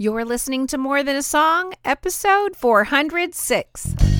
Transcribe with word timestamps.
You're 0.00 0.24
listening 0.24 0.66
to 0.68 0.78
More 0.78 1.02
Than 1.02 1.16
a 1.16 1.22
Song, 1.22 1.74
episode 1.84 2.56
406. 2.56 4.19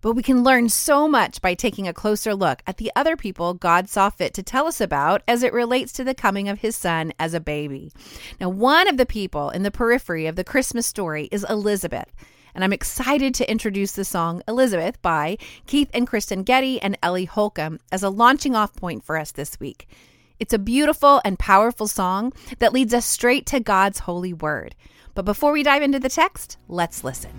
But 0.00 0.12
we 0.12 0.22
can 0.22 0.44
learn 0.44 0.68
so 0.68 1.08
much 1.08 1.40
by 1.42 1.54
taking 1.54 1.88
a 1.88 1.92
closer 1.92 2.34
look 2.34 2.62
at 2.66 2.76
the 2.76 2.92
other 2.94 3.16
people 3.16 3.54
God 3.54 3.88
saw 3.88 4.10
fit 4.10 4.34
to 4.34 4.42
tell 4.42 4.66
us 4.66 4.80
about 4.80 5.22
as 5.26 5.42
it 5.42 5.52
relates 5.52 5.92
to 5.94 6.04
the 6.04 6.14
coming 6.14 6.48
of 6.48 6.60
his 6.60 6.76
son 6.76 7.12
as 7.18 7.34
a 7.34 7.40
baby. 7.40 7.92
Now, 8.40 8.48
one 8.48 8.88
of 8.88 8.96
the 8.96 9.06
people 9.06 9.50
in 9.50 9.62
the 9.62 9.70
periphery 9.70 10.26
of 10.26 10.36
the 10.36 10.44
Christmas 10.44 10.86
story 10.86 11.28
is 11.32 11.44
Elizabeth 11.48 12.12
and 12.58 12.64
I'm 12.64 12.72
excited 12.72 13.34
to 13.34 13.48
introduce 13.48 13.92
the 13.92 14.04
song 14.04 14.42
Elizabeth 14.48 15.00
by 15.00 15.38
Keith 15.66 15.90
and 15.94 16.08
Kristyn 16.08 16.42
Getty 16.42 16.82
and 16.82 16.98
Ellie 17.04 17.24
Holcomb 17.24 17.78
as 17.92 18.02
a 18.02 18.10
launching 18.10 18.56
off 18.56 18.74
point 18.74 19.04
for 19.04 19.16
us 19.16 19.30
this 19.30 19.60
week. 19.60 19.88
It's 20.40 20.52
a 20.52 20.58
beautiful 20.58 21.20
and 21.24 21.38
powerful 21.38 21.86
song 21.86 22.32
that 22.58 22.72
leads 22.72 22.92
us 22.92 23.06
straight 23.06 23.46
to 23.46 23.60
God's 23.60 24.00
holy 24.00 24.32
word. 24.32 24.74
But 25.14 25.24
before 25.24 25.52
we 25.52 25.62
dive 25.62 25.82
into 25.82 26.00
the 26.00 26.08
text, 26.08 26.58
let's 26.68 27.04
listen. 27.04 27.30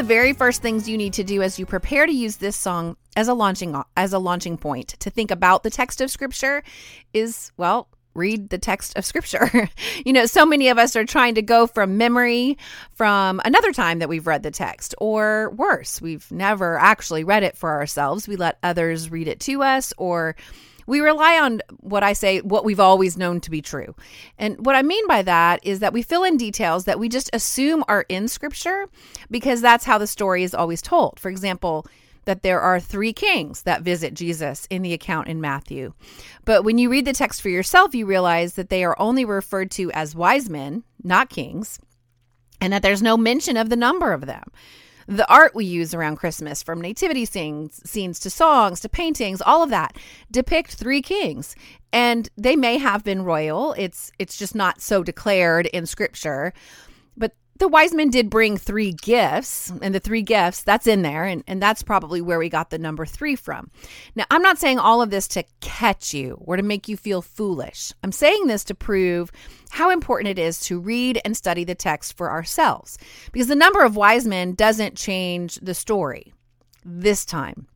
The 0.00 0.06
very 0.06 0.32
first 0.32 0.62
things 0.62 0.88
you 0.88 0.96
need 0.96 1.12
to 1.12 1.22
do 1.22 1.42
as 1.42 1.58
you 1.58 1.66
prepare 1.66 2.06
to 2.06 2.12
use 2.12 2.36
this 2.36 2.56
song 2.56 2.96
as 3.16 3.28
a 3.28 3.34
launching 3.34 3.76
as 3.98 4.14
a 4.14 4.18
launching 4.18 4.56
point 4.56 4.88
to 4.98 5.10
think 5.10 5.30
about 5.30 5.62
the 5.62 5.68
text 5.68 6.00
of 6.00 6.10
scripture 6.10 6.62
is 7.12 7.52
well 7.58 7.86
read 8.14 8.48
the 8.48 8.56
text 8.56 8.96
of 8.96 9.04
scripture. 9.04 9.68
you 10.06 10.14
know, 10.14 10.24
so 10.24 10.46
many 10.46 10.68
of 10.68 10.78
us 10.78 10.96
are 10.96 11.04
trying 11.04 11.34
to 11.34 11.42
go 11.42 11.66
from 11.66 11.98
memory 11.98 12.56
from 12.94 13.42
another 13.44 13.74
time 13.74 13.98
that 13.98 14.08
we've 14.08 14.26
read 14.26 14.42
the 14.42 14.50
text, 14.50 14.94
or 14.96 15.50
worse, 15.50 16.00
we've 16.00 16.32
never 16.32 16.78
actually 16.78 17.22
read 17.22 17.42
it 17.42 17.58
for 17.58 17.70
ourselves. 17.70 18.26
We 18.26 18.36
let 18.36 18.58
others 18.62 19.10
read 19.10 19.28
it 19.28 19.40
to 19.40 19.62
us, 19.62 19.92
or 19.98 20.34
we 20.86 21.00
rely 21.00 21.38
on 21.38 21.60
what 21.78 22.02
I 22.02 22.12
say, 22.12 22.40
what 22.40 22.64
we've 22.64 22.80
always 22.80 23.16
known 23.16 23.40
to 23.40 23.50
be 23.50 23.62
true. 23.62 23.94
And 24.38 24.64
what 24.64 24.76
I 24.76 24.82
mean 24.82 25.06
by 25.06 25.22
that 25.22 25.60
is 25.62 25.80
that 25.80 25.92
we 25.92 26.02
fill 26.02 26.24
in 26.24 26.36
details 26.36 26.84
that 26.84 26.98
we 26.98 27.08
just 27.08 27.30
assume 27.32 27.84
are 27.88 28.06
in 28.08 28.28
scripture 28.28 28.88
because 29.30 29.60
that's 29.60 29.84
how 29.84 29.98
the 29.98 30.06
story 30.06 30.42
is 30.42 30.54
always 30.54 30.82
told. 30.82 31.18
For 31.18 31.30
example, 31.30 31.86
that 32.24 32.42
there 32.42 32.60
are 32.60 32.78
three 32.78 33.12
kings 33.12 33.62
that 33.62 33.82
visit 33.82 34.14
Jesus 34.14 34.66
in 34.70 34.82
the 34.82 34.92
account 34.92 35.28
in 35.28 35.40
Matthew. 35.40 35.94
But 36.44 36.64
when 36.64 36.78
you 36.78 36.90
read 36.90 37.06
the 37.06 37.12
text 37.12 37.40
for 37.40 37.48
yourself, 37.48 37.94
you 37.94 38.06
realize 38.06 38.54
that 38.54 38.68
they 38.68 38.84
are 38.84 39.00
only 39.00 39.24
referred 39.24 39.70
to 39.72 39.90
as 39.92 40.14
wise 40.14 40.50
men, 40.50 40.84
not 41.02 41.30
kings, 41.30 41.78
and 42.60 42.72
that 42.72 42.82
there's 42.82 43.02
no 43.02 43.16
mention 43.16 43.56
of 43.56 43.70
the 43.70 43.76
number 43.76 44.12
of 44.12 44.26
them 44.26 44.44
the 45.10 45.28
art 45.28 45.56
we 45.56 45.64
use 45.64 45.92
around 45.92 46.16
Christmas, 46.16 46.62
from 46.62 46.80
nativity 46.80 47.24
scenes, 47.24 47.80
scenes 47.84 48.20
to 48.20 48.30
songs 48.30 48.78
to 48.80 48.88
paintings, 48.88 49.42
all 49.42 49.60
of 49.60 49.70
that 49.70 49.96
depict 50.30 50.74
three 50.74 51.02
kings. 51.02 51.56
And 51.92 52.28
they 52.36 52.54
may 52.54 52.78
have 52.78 53.02
been 53.02 53.24
royal. 53.24 53.72
It's 53.72 54.12
it's 54.20 54.38
just 54.38 54.54
not 54.54 54.80
so 54.80 55.02
declared 55.02 55.66
in 55.66 55.84
scripture. 55.86 56.52
The 57.60 57.68
wise 57.68 57.92
men 57.92 58.08
did 58.08 58.30
bring 58.30 58.56
three 58.56 58.92
gifts, 58.92 59.70
and 59.82 59.94
the 59.94 60.00
three 60.00 60.22
gifts, 60.22 60.62
that's 60.62 60.86
in 60.86 61.02
there, 61.02 61.24
and, 61.24 61.44
and 61.46 61.60
that's 61.60 61.82
probably 61.82 62.22
where 62.22 62.38
we 62.38 62.48
got 62.48 62.70
the 62.70 62.78
number 62.78 63.04
three 63.04 63.36
from. 63.36 63.70
Now, 64.14 64.24
I'm 64.30 64.40
not 64.40 64.58
saying 64.58 64.78
all 64.78 65.02
of 65.02 65.10
this 65.10 65.28
to 65.28 65.44
catch 65.60 66.14
you 66.14 66.38
or 66.40 66.56
to 66.56 66.62
make 66.62 66.88
you 66.88 66.96
feel 66.96 67.20
foolish. 67.20 67.92
I'm 68.02 68.12
saying 68.12 68.46
this 68.46 68.64
to 68.64 68.74
prove 68.74 69.30
how 69.68 69.90
important 69.90 70.30
it 70.30 70.38
is 70.38 70.58
to 70.62 70.80
read 70.80 71.20
and 71.22 71.36
study 71.36 71.62
the 71.64 71.74
text 71.74 72.16
for 72.16 72.30
ourselves, 72.30 72.96
because 73.30 73.48
the 73.48 73.54
number 73.54 73.84
of 73.84 73.94
wise 73.94 74.26
men 74.26 74.54
doesn't 74.54 74.96
change 74.96 75.56
the 75.56 75.74
story 75.74 76.32
this 76.82 77.26
time 77.26 77.66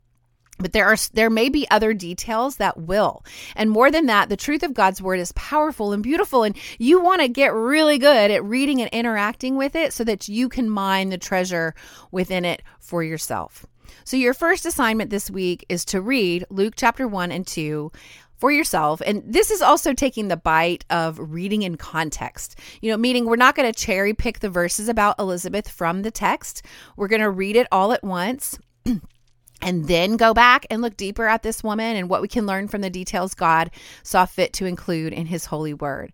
but 0.59 0.73
there 0.73 0.87
are 0.87 0.97
there 1.13 1.31
may 1.31 1.49
be 1.49 1.69
other 1.71 1.93
details 1.93 2.57
that 2.57 2.79
will 2.79 3.25
and 3.57 3.71
more 3.71 3.91
than 3.91 4.07
that 4.07 4.29
the 4.29 4.37
truth 4.37 4.63
of 4.63 4.75
god's 4.75 5.03
word 5.03 5.19
is 5.19 5.33
powerful 5.33 5.93
and 5.93 6.03
beautiful 6.03 6.43
and 6.43 6.57
you 6.79 7.01
want 7.01 7.21
to 7.21 7.29
get 7.29 7.53
really 7.53 7.99
good 7.99 8.31
at 8.31 8.45
reading 8.45 8.81
and 8.81 8.91
interacting 8.91 9.57
with 9.57 9.75
it 9.75 9.93
so 9.93 10.05
that 10.05 10.29
you 10.29 10.49
can 10.49 10.71
mine 10.71 11.11
the 11.11 11.19
treasure 11.19 11.75
within 12.11 12.45
it 12.45 12.63
for 12.79 13.03
yourself 13.03 13.67
so 14.05 14.17
your 14.17 14.35
first 14.35 14.65
assignment 14.65 15.11
this 15.11 15.31
week 15.31 15.65
is 15.69 15.85
to 15.85 16.01
read 16.01 16.47
luke 16.51 16.75
chapter 16.77 17.09
1 17.09 17.33
and 17.33 17.47
2 17.47 17.91
for 18.37 18.51
yourself. 18.51 19.01
And 19.07 19.23
this 19.25 19.51
is 19.51 19.63
also 19.63 19.95
taking 19.95 20.29
the 20.29 20.37
bite 20.37 20.85
of 20.91 21.19
reading 21.19 21.63
in 21.63 21.77
context. 21.77 22.59
You 22.83 22.91
know, 22.91 22.97
meaning 22.99 23.25
we're 23.25 23.37
not 23.37 23.55
going 23.55 23.73
to 23.73 23.79
cherry 23.79 24.13
pick 24.13 24.41
the 24.41 24.51
verses 24.51 24.89
about 24.89 25.19
Elizabeth 25.19 25.69
from 25.69 26.03
the 26.03 26.11
text. 26.11 26.63
We're 26.97 27.09
going 27.09 27.23
to 27.23 27.31
read 27.31 27.57
it 27.57 27.67
all 27.73 27.93
at 27.93 28.05
once 28.05 28.59
and 29.63 29.87
then 29.87 30.17
go 30.17 30.35
back 30.35 30.67
and 30.71 30.83
look 30.83 30.97
deeper 30.97 31.27
at 31.27 31.43
this 31.43 31.65
woman 31.65 31.97
and 31.97 32.09
what 32.09 32.23
we 32.23 32.29
can 32.29 32.47
learn 32.47 32.69
from 32.69 32.81
the 32.81 32.91
details 32.91 33.35
God 33.35 33.71
saw 34.03 34.27
fit 34.27 34.53
to 34.55 34.67
include 34.67 35.13
in 35.13 35.27
his 35.27 35.47
holy 35.47 35.75
word. 35.75 36.13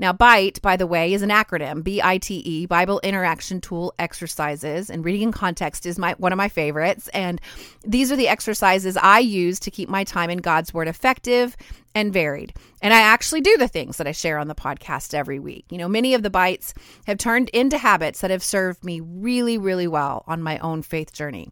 Now, 0.00 0.14
BITE, 0.14 0.62
by 0.62 0.78
the 0.78 0.86
way, 0.86 1.12
is 1.12 1.20
an 1.20 1.28
acronym 1.28 1.84
B 1.84 2.00
I 2.02 2.16
T 2.16 2.36
E, 2.38 2.64
Bible 2.64 3.00
Interaction 3.04 3.60
Tool 3.60 3.92
Exercises. 3.98 4.88
And 4.88 5.04
reading 5.04 5.20
in 5.20 5.32
context 5.32 5.84
is 5.84 5.98
my 5.98 6.14
one 6.14 6.32
of 6.32 6.38
my 6.38 6.48
favorites. 6.48 7.08
And 7.08 7.38
these 7.82 8.10
are 8.10 8.16
the 8.16 8.26
exercises 8.26 8.96
I 8.96 9.18
use 9.18 9.60
to 9.60 9.70
keep 9.70 9.90
my 9.90 10.04
time 10.04 10.30
in 10.30 10.38
God's 10.38 10.72
Word 10.72 10.88
effective 10.88 11.54
and 11.94 12.14
varied. 12.14 12.54
And 12.80 12.94
I 12.94 13.00
actually 13.00 13.42
do 13.42 13.54
the 13.58 13.68
things 13.68 13.98
that 13.98 14.06
I 14.06 14.12
share 14.12 14.38
on 14.38 14.48
the 14.48 14.54
podcast 14.54 15.12
every 15.12 15.38
week. 15.38 15.66
You 15.70 15.76
know, 15.76 15.88
many 15.88 16.14
of 16.14 16.22
the 16.22 16.30
bites 16.30 16.72
have 17.06 17.18
turned 17.18 17.50
into 17.50 17.76
habits 17.76 18.22
that 18.22 18.30
have 18.30 18.42
served 18.42 18.82
me 18.82 19.00
really, 19.00 19.58
really 19.58 19.86
well 19.86 20.24
on 20.26 20.40
my 20.40 20.58
own 20.60 20.80
faith 20.80 21.12
journey. 21.12 21.50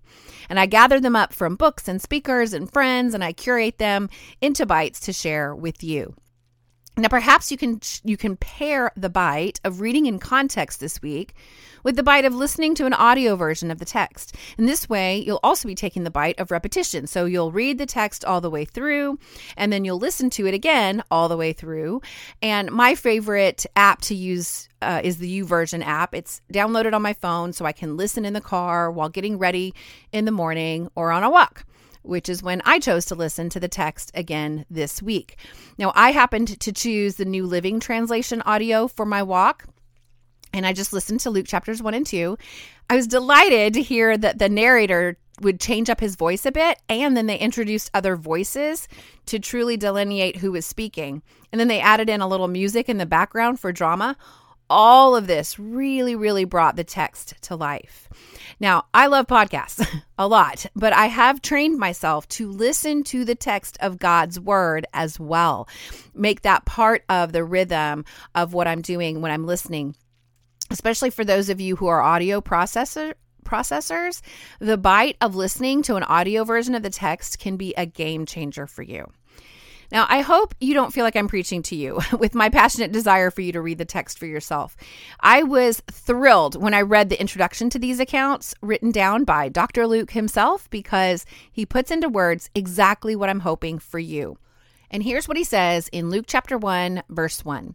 And 0.49 0.59
I 0.59 0.65
gather 0.65 1.01
them 1.01 1.17
up 1.17 1.35
from 1.35 1.57
books 1.57 1.87
and 1.87 2.01
speakers 2.01 2.55
and 2.55 2.73
friends, 2.73 3.13
and 3.13 3.23
I 3.23 3.35
curate 3.35 3.77
them 3.77 4.09
into 4.41 4.65
bites 4.65 5.01
to 5.01 5.13
share 5.13 5.55
with 5.55 5.85
you. 5.85 6.15
Now, 6.99 7.09
perhaps 7.09 7.53
you 7.53 7.57
can 7.57 7.81
you 8.03 8.17
can 8.17 8.37
pair 8.37 8.91
the 8.97 9.09
bite 9.09 9.61
of 9.63 9.81
reading 9.81 10.07
in 10.07 10.19
context 10.19 10.81
this 10.81 11.01
week 11.01 11.33
with 11.85 11.95
the 11.95 12.03
bite 12.03 12.25
of 12.25 12.35
listening 12.35 12.75
to 12.75 12.87
an 12.87 12.93
audio 12.93 13.37
version 13.37 13.71
of 13.71 13.79
the 13.79 13.85
text. 13.85 14.35
In 14.59 14.67
this 14.67 14.89
way, 14.89 15.19
you'll 15.19 15.39
also 15.45 15.69
be 15.69 15.77
taking 15.77 16.03
the 16.03 16.11
bite 16.11 16.41
of 16.41 16.51
repetition. 16.51 17.07
So 17.07 17.25
you'll 17.25 17.53
read 17.53 17.79
the 17.79 17.87
text 17.87 18.25
all 18.25 18.41
the 18.41 18.51
way 18.51 18.65
through, 18.65 19.21
and 19.57 19.73
then 19.73 19.85
you'll 19.85 20.01
listen 20.01 20.29
to 20.31 20.47
it 20.49 20.55
again 20.55 21.05
all 21.09 21.29
the 21.29 21.37
way 21.37 21.53
through. 21.53 22.03
And 22.43 22.69
my 22.73 22.97
favorite 22.97 23.65
app 23.77 24.01
to 24.03 24.17
use 24.17 24.69
uh, 24.83 25.01
is 25.05 25.19
the 25.19 25.41
YouVersion 25.41 25.87
app. 25.87 26.17
It's 26.17 26.43
downloaded 26.53 26.95
on 26.95 27.03
my 27.03 27.13
phone, 27.13 27.53
so 27.53 27.65
I 27.65 27.71
can 27.71 27.97
listen 27.97 28.25
in 28.25 28.33
the 28.33 28.41
car 28.41 28.91
while 28.91 29.09
getting 29.09 29.39
ready 29.39 29.73
in 30.11 30.25
the 30.25 30.33
morning 30.33 30.91
or 30.97 31.13
on 31.13 31.23
a 31.23 31.31
walk 31.31 31.65
which 32.09 32.29
is 32.29 32.43
when 32.43 32.63
I 32.65 32.79
chose 32.79 33.05
to 33.07 33.15
listen 33.15 33.51
to 33.51 33.61
the 33.61 33.69
text 33.69 34.11
again 34.15 34.65
this 34.71 35.03
week. 35.03 35.37
Now, 35.77 35.93
I 35.95 36.11
happened 36.13 36.59
to 36.61 36.73
choose 36.73 37.17
the 37.17 37.27
New 37.27 37.47
Living 37.47 37.79
Translation 37.79 38.43
audio 38.43 38.89
for 38.89 39.05
my 39.05 39.23
walk, 39.23 39.67
and 40.55 40.67
I 40.67 40.73
just 40.73 40.95
listened 40.95 41.21
to 41.21 41.31
Luke 41.31 41.47
chapters 41.47 41.83
1 41.83 41.93
and 41.95 42.07
2. 42.07 42.39
I 42.89 42.97
was 42.97 43.07
delighted 43.07 43.75
to 43.75 43.83
hear 43.83 44.17
that 44.17 44.39
the 44.39 44.49
narrator 44.49 45.19
would 45.43 45.61
change 45.61 45.91
up 45.91 46.01
his 46.01 46.17
voice 46.17 46.47
a 46.47 46.51
bit 46.51 46.81
and 46.89 47.17
then 47.17 47.27
they 47.27 47.39
introduced 47.39 47.91
other 47.95 48.17
voices 48.17 48.89
to 49.27 49.39
truly 49.39 49.77
delineate 49.77 50.37
who 50.37 50.51
was 50.51 50.67
speaking. 50.67 51.23
And 51.53 51.61
then 51.61 51.69
they 51.69 51.81
added 51.81 52.09
in 52.09 52.21
a 52.21 52.27
little 52.27 52.49
music 52.49 52.89
in 52.89 52.99
the 52.99 53.07
background 53.07 53.61
for 53.61 53.71
drama. 53.71 54.17
All 54.71 55.17
of 55.17 55.27
this 55.27 55.59
really, 55.59 56.15
really 56.15 56.45
brought 56.45 56.77
the 56.77 56.85
text 56.85 57.35
to 57.43 57.57
life. 57.57 58.09
Now, 58.61 58.87
I 58.93 59.07
love 59.07 59.27
podcasts 59.27 59.87
a 60.19 60.29
lot, 60.29 60.67
but 60.75 60.93
I 60.93 61.07
have 61.07 61.41
trained 61.43 61.79
myself 61.79 62.29
to 62.29 62.51
listen 62.51 63.03
to 63.05 63.25
the 63.25 63.35
text 63.35 63.77
of 63.81 63.99
God's 63.99 64.39
word 64.39 64.87
as 64.93 65.19
well. 65.19 65.69
Make 66.15 66.43
that 66.43 66.65
part 66.65 67.05
of 67.09 67.33
the 67.33 67.45
rhythm 67.45 68.05
of 68.35 68.53
what 68.53 68.67
I'm 68.67 68.83
doing 68.83 69.21
when 69.21 69.33
I'm 69.33 69.47
listening 69.47 69.95
especially 70.71 71.09
for 71.09 71.25
those 71.25 71.49
of 71.49 71.63
you 71.63 71.77
who 71.77 71.87
are 71.87 72.03
audio 72.03 72.43
processor 72.43 73.15
processors, 73.49 74.21
the 74.61 74.77
bite 74.77 75.17
of 75.21 75.35
listening 75.35 75.83
to 75.83 75.97
an 75.97 76.03
audio 76.03 76.45
version 76.45 76.75
of 76.75 76.83
the 76.83 76.91
text 76.91 77.39
can 77.39 77.57
be 77.57 77.75
a 77.77 77.87
game 77.87 78.27
changer 78.27 78.67
for 78.67 78.83
you. 78.83 79.11
Now, 79.91 80.07
I 80.09 80.21
hope 80.21 80.55
you 80.61 80.75
don't 80.75 80.93
feel 80.93 81.05
like 81.05 81.17
I'm 81.17 81.29
preaching 81.29 81.63
to 81.65 81.77
you 81.77 82.01
with 82.19 82.35
my 82.35 82.49
passionate 82.49 82.93
desire 82.93 83.31
for 83.31 83.41
you 83.41 83.53
to 83.53 83.61
read 83.61 83.79
the 83.79 83.85
text 83.85 84.19
for 84.19 84.27
yourself. 84.27 84.77
I 85.21 85.43
was 85.43 85.83
thrilled 85.91 86.61
when 86.61 86.75
I 86.75 86.83
read 86.83 87.09
the 87.09 87.21
introduction 87.21 87.71
to 87.71 87.79
these 87.79 88.01
accounts 88.01 88.55
written 88.61 88.91
down 88.91 89.25
by 89.25 89.49
Dr. 89.49 89.87
Luke 89.87 90.11
himself 90.11 90.69
because 90.71 91.25
he 91.51 91.65
puts 91.65 91.91
into 91.91 92.09
words 92.09 92.51
exactly 92.55 93.17
what 93.17 93.31
I'm 93.31 93.41
hoping 93.41 93.79
for 93.79 93.99
you. 93.99 94.39
And 94.91 95.03
here's 95.03 95.29
what 95.29 95.37
he 95.37 95.45
says 95.45 95.89
in 95.89 96.11
Luke 96.11 96.25
chapter 96.27 96.57
1, 96.57 97.03
verse 97.09 97.45
1. 97.45 97.75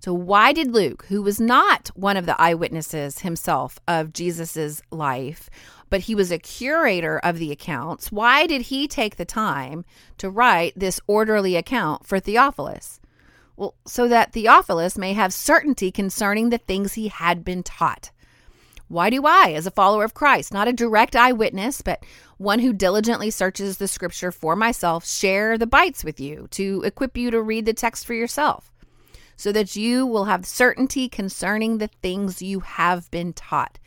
So, 0.00 0.14
why 0.14 0.54
did 0.54 0.72
Luke, 0.72 1.04
who 1.10 1.20
was 1.20 1.38
not 1.38 1.90
one 1.94 2.16
of 2.16 2.24
the 2.24 2.40
eyewitnesses 2.40 3.18
himself 3.18 3.78
of 3.86 4.14
Jesus's 4.14 4.82
life, 4.90 5.50
but 5.90 6.00
he 6.02 6.14
was 6.14 6.32
a 6.32 6.38
curator 6.38 7.18
of 7.18 7.38
the 7.38 7.52
accounts, 7.52 8.10
why 8.10 8.46
did 8.46 8.62
he 8.62 8.88
take 8.88 9.16
the 9.16 9.26
time 9.26 9.84
to 10.16 10.30
write 10.30 10.72
this 10.74 11.00
orderly 11.06 11.54
account 11.54 12.06
for 12.06 12.18
Theophilus? 12.18 12.98
Well, 13.58 13.74
so 13.86 14.08
that 14.08 14.32
Theophilus 14.32 14.96
may 14.96 15.12
have 15.12 15.34
certainty 15.34 15.90
concerning 15.90 16.48
the 16.48 16.56
things 16.56 16.94
he 16.94 17.08
had 17.08 17.44
been 17.44 17.62
taught. 17.62 18.10
Why 18.88 19.10
do 19.10 19.26
I, 19.26 19.52
as 19.52 19.66
a 19.66 19.70
follower 19.70 20.02
of 20.02 20.14
Christ, 20.14 20.50
not 20.50 20.66
a 20.66 20.72
direct 20.72 21.14
eyewitness, 21.14 21.82
but 21.82 22.02
one 22.38 22.60
who 22.60 22.72
diligently 22.72 23.30
searches 23.30 23.76
the 23.76 23.86
scripture 23.86 24.32
for 24.32 24.56
myself, 24.56 25.06
share 25.06 25.58
the 25.58 25.66
bites 25.66 26.02
with 26.04 26.18
you 26.18 26.48
to 26.52 26.82
equip 26.86 27.18
you 27.18 27.30
to 27.30 27.42
read 27.42 27.66
the 27.66 27.74
text 27.74 28.06
for 28.06 28.14
yourself? 28.14 28.72
So 29.40 29.52
that 29.52 29.74
you 29.74 30.04
will 30.04 30.26
have 30.26 30.44
certainty 30.44 31.08
concerning 31.08 31.78
the 31.78 31.88
things 32.02 32.42
you 32.42 32.60
have 32.60 33.10
been 33.10 33.32
taught. 33.32 33.78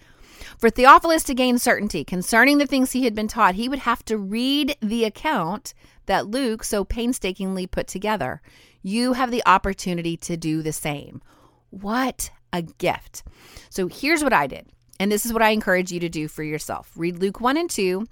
For 0.57 0.71
Theophilus 0.71 1.23
to 1.25 1.35
gain 1.35 1.59
certainty 1.59 2.03
concerning 2.03 2.57
the 2.57 2.65
things 2.65 2.91
he 2.91 3.03
had 3.03 3.13
been 3.13 3.27
taught, 3.27 3.53
he 3.53 3.69
would 3.69 3.79
have 3.79 4.03
to 4.05 4.17
read 4.17 4.75
the 4.81 5.03
account 5.03 5.75
that 6.07 6.25
Luke 6.25 6.63
so 6.63 6.83
painstakingly 6.83 7.67
put 7.67 7.85
together. 7.85 8.41
You 8.81 9.13
have 9.13 9.29
the 9.29 9.44
opportunity 9.45 10.17
to 10.17 10.35
do 10.35 10.63
the 10.63 10.73
same. 10.73 11.21
What 11.69 12.31
a 12.51 12.63
gift. 12.63 13.23
So 13.69 13.88
here's 13.88 14.23
what 14.23 14.33
I 14.33 14.47
did. 14.47 14.67
And 15.00 15.11
this 15.11 15.23
is 15.23 15.33
what 15.33 15.44
I 15.44 15.50
encourage 15.50 15.91
you 15.91 16.00
to 16.00 16.09
do 16.09 16.27
for 16.27 16.41
yourself. 16.41 16.91
Read 16.95 17.19
Luke 17.19 17.39
1 17.39 17.57
and 17.57 17.69
2 17.69 18.07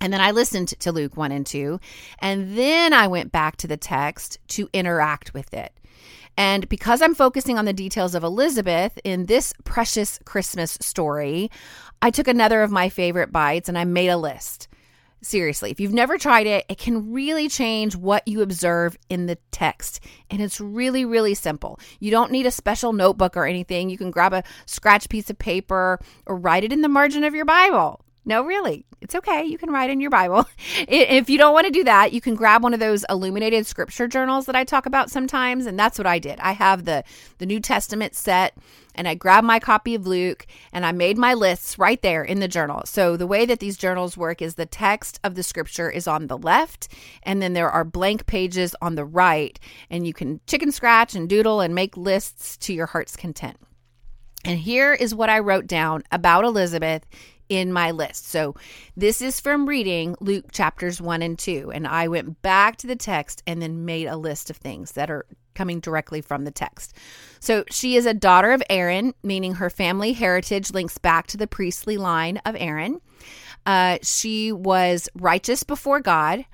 and 0.00 0.12
then 0.12 0.20
I 0.20 0.30
listened 0.30 0.68
to 0.68 0.92
Luke 0.92 1.16
1 1.16 1.32
and 1.32 1.44
2. 1.44 1.80
And 2.20 2.56
then 2.56 2.92
I 2.92 3.08
went 3.08 3.32
back 3.32 3.56
to 3.56 3.66
the 3.66 3.76
text 3.76 4.38
to 4.48 4.68
interact 4.72 5.34
with 5.34 5.52
it. 5.52 5.72
And 6.38 6.68
because 6.68 7.02
I'm 7.02 7.16
focusing 7.16 7.58
on 7.58 7.64
the 7.64 7.72
details 7.72 8.14
of 8.14 8.22
Elizabeth 8.22 8.96
in 9.02 9.26
this 9.26 9.52
precious 9.64 10.20
Christmas 10.24 10.78
story, 10.80 11.50
I 12.00 12.12
took 12.12 12.28
another 12.28 12.62
of 12.62 12.70
my 12.70 12.88
favorite 12.88 13.32
bites 13.32 13.68
and 13.68 13.76
I 13.76 13.84
made 13.84 14.06
a 14.06 14.16
list. 14.16 14.68
Seriously, 15.20 15.72
if 15.72 15.80
you've 15.80 15.92
never 15.92 16.16
tried 16.16 16.46
it, 16.46 16.64
it 16.68 16.78
can 16.78 17.12
really 17.12 17.48
change 17.48 17.96
what 17.96 18.26
you 18.28 18.40
observe 18.40 18.96
in 19.10 19.26
the 19.26 19.36
text. 19.50 19.98
And 20.30 20.40
it's 20.40 20.60
really, 20.60 21.04
really 21.04 21.34
simple. 21.34 21.80
You 21.98 22.12
don't 22.12 22.30
need 22.30 22.46
a 22.46 22.52
special 22.52 22.92
notebook 22.92 23.36
or 23.36 23.44
anything. 23.44 23.90
You 23.90 23.98
can 23.98 24.12
grab 24.12 24.32
a 24.32 24.44
scratch 24.64 25.08
piece 25.08 25.28
of 25.30 25.40
paper 25.40 25.98
or 26.24 26.36
write 26.36 26.62
it 26.62 26.72
in 26.72 26.82
the 26.82 26.88
margin 26.88 27.24
of 27.24 27.34
your 27.34 27.46
Bible. 27.46 28.00
No, 28.28 28.42
really. 28.42 28.84
It's 29.00 29.14
okay. 29.14 29.44
You 29.44 29.56
can 29.56 29.70
write 29.70 29.88
in 29.88 30.02
your 30.02 30.10
Bible. 30.10 30.44
If 30.86 31.30
you 31.30 31.38
don't 31.38 31.54
want 31.54 31.66
to 31.66 31.72
do 31.72 31.84
that, 31.84 32.12
you 32.12 32.20
can 32.20 32.34
grab 32.34 32.62
one 32.62 32.74
of 32.74 32.80
those 32.80 33.04
illuminated 33.08 33.66
scripture 33.66 34.06
journals 34.06 34.44
that 34.46 34.54
I 34.54 34.64
talk 34.64 34.84
about 34.84 35.10
sometimes, 35.10 35.64
and 35.64 35.78
that's 35.78 35.96
what 35.98 36.06
I 36.06 36.18
did. 36.18 36.38
I 36.40 36.52
have 36.52 36.84
the 36.84 37.04
the 37.38 37.46
New 37.46 37.58
Testament 37.58 38.14
set 38.14 38.54
and 38.94 39.08
I 39.08 39.14
grabbed 39.14 39.46
my 39.46 39.58
copy 39.58 39.94
of 39.94 40.06
Luke 40.06 40.46
and 40.72 40.84
I 40.84 40.92
made 40.92 41.16
my 41.16 41.32
lists 41.32 41.78
right 41.78 42.00
there 42.02 42.22
in 42.22 42.40
the 42.40 42.48
journal. 42.48 42.82
So 42.84 43.16
the 43.16 43.26
way 43.26 43.46
that 43.46 43.60
these 43.60 43.76
journals 43.78 44.16
work 44.16 44.42
is 44.42 44.56
the 44.56 44.66
text 44.66 45.20
of 45.24 45.34
the 45.34 45.42
scripture 45.42 45.88
is 45.88 46.06
on 46.06 46.26
the 46.26 46.36
left 46.36 46.88
and 47.22 47.40
then 47.40 47.54
there 47.54 47.70
are 47.70 47.84
blank 47.84 48.26
pages 48.26 48.74
on 48.82 48.94
the 48.94 49.04
right 49.04 49.58
and 49.88 50.06
you 50.06 50.12
can 50.12 50.40
chicken 50.46 50.70
scratch 50.70 51.14
and 51.14 51.28
doodle 51.28 51.60
and 51.60 51.74
make 51.74 51.96
lists 51.96 52.56
to 52.58 52.74
your 52.74 52.86
heart's 52.86 53.16
content. 53.16 53.56
And 54.44 54.58
here 54.58 54.94
is 54.94 55.14
what 55.14 55.30
I 55.30 55.38
wrote 55.38 55.66
down 55.66 56.02
about 56.10 56.44
Elizabeth 56.44 57.06
in 57.48 57.72
my 57.72 57.90
list. 57.90 58.28
So 58.28 58.54
this 58.96 59.22
is 59.22 59.40
from 59.40 59.68
reading 59.68 60.14
Luke 60.20 60.52
chapters 60.52 61.00
1 61.00 61.22
and 61.22 61.38
2. 61.38 61.72
And 61.72 61.86
I 61.86 62.08
went 62.08 62.42
back 62.42 62.76
to 62.78 62.86
the 62.86 62.96
text 62.96 63.42
and 63.46 63.62
then 63.62 63.84
made 63.84 64.06
a 64.06 64.16
list 64.16 64.50
of 64.50 64.56
things 64.56 64.92
that 64.92 65.10
are 65.10 65.26
coming 65.54 65.80
directly 65.80 66.20
from 66.20 66.44
the 66.44 66.50
text. 66.50 66.94
So 67.40 67.64
she 67.70 67.96
is 67.96 68.06
a 68.06 68.14
daughter 68.14 68.52
of 68.52 68.62
Aaron, 68.70 69.12
meaning 69.24 69.54
her 69.54 69.70
family 69.70 70.12
heritage 70.12 70.72
links 70.72 70.98
back 70.98 71.26
to 71.28 71.36
the 71.36 71.48
priestly 71.48 71.96
line 71.96 72.36
of 72.44 72.54
Aaron. 72.58 73.00
Uh, 73.66 73.98
she 74.02 74.52
was 74.52 75.08
righteous 75.14 75.64
before 75.64 76.00
God. 76.00 76.44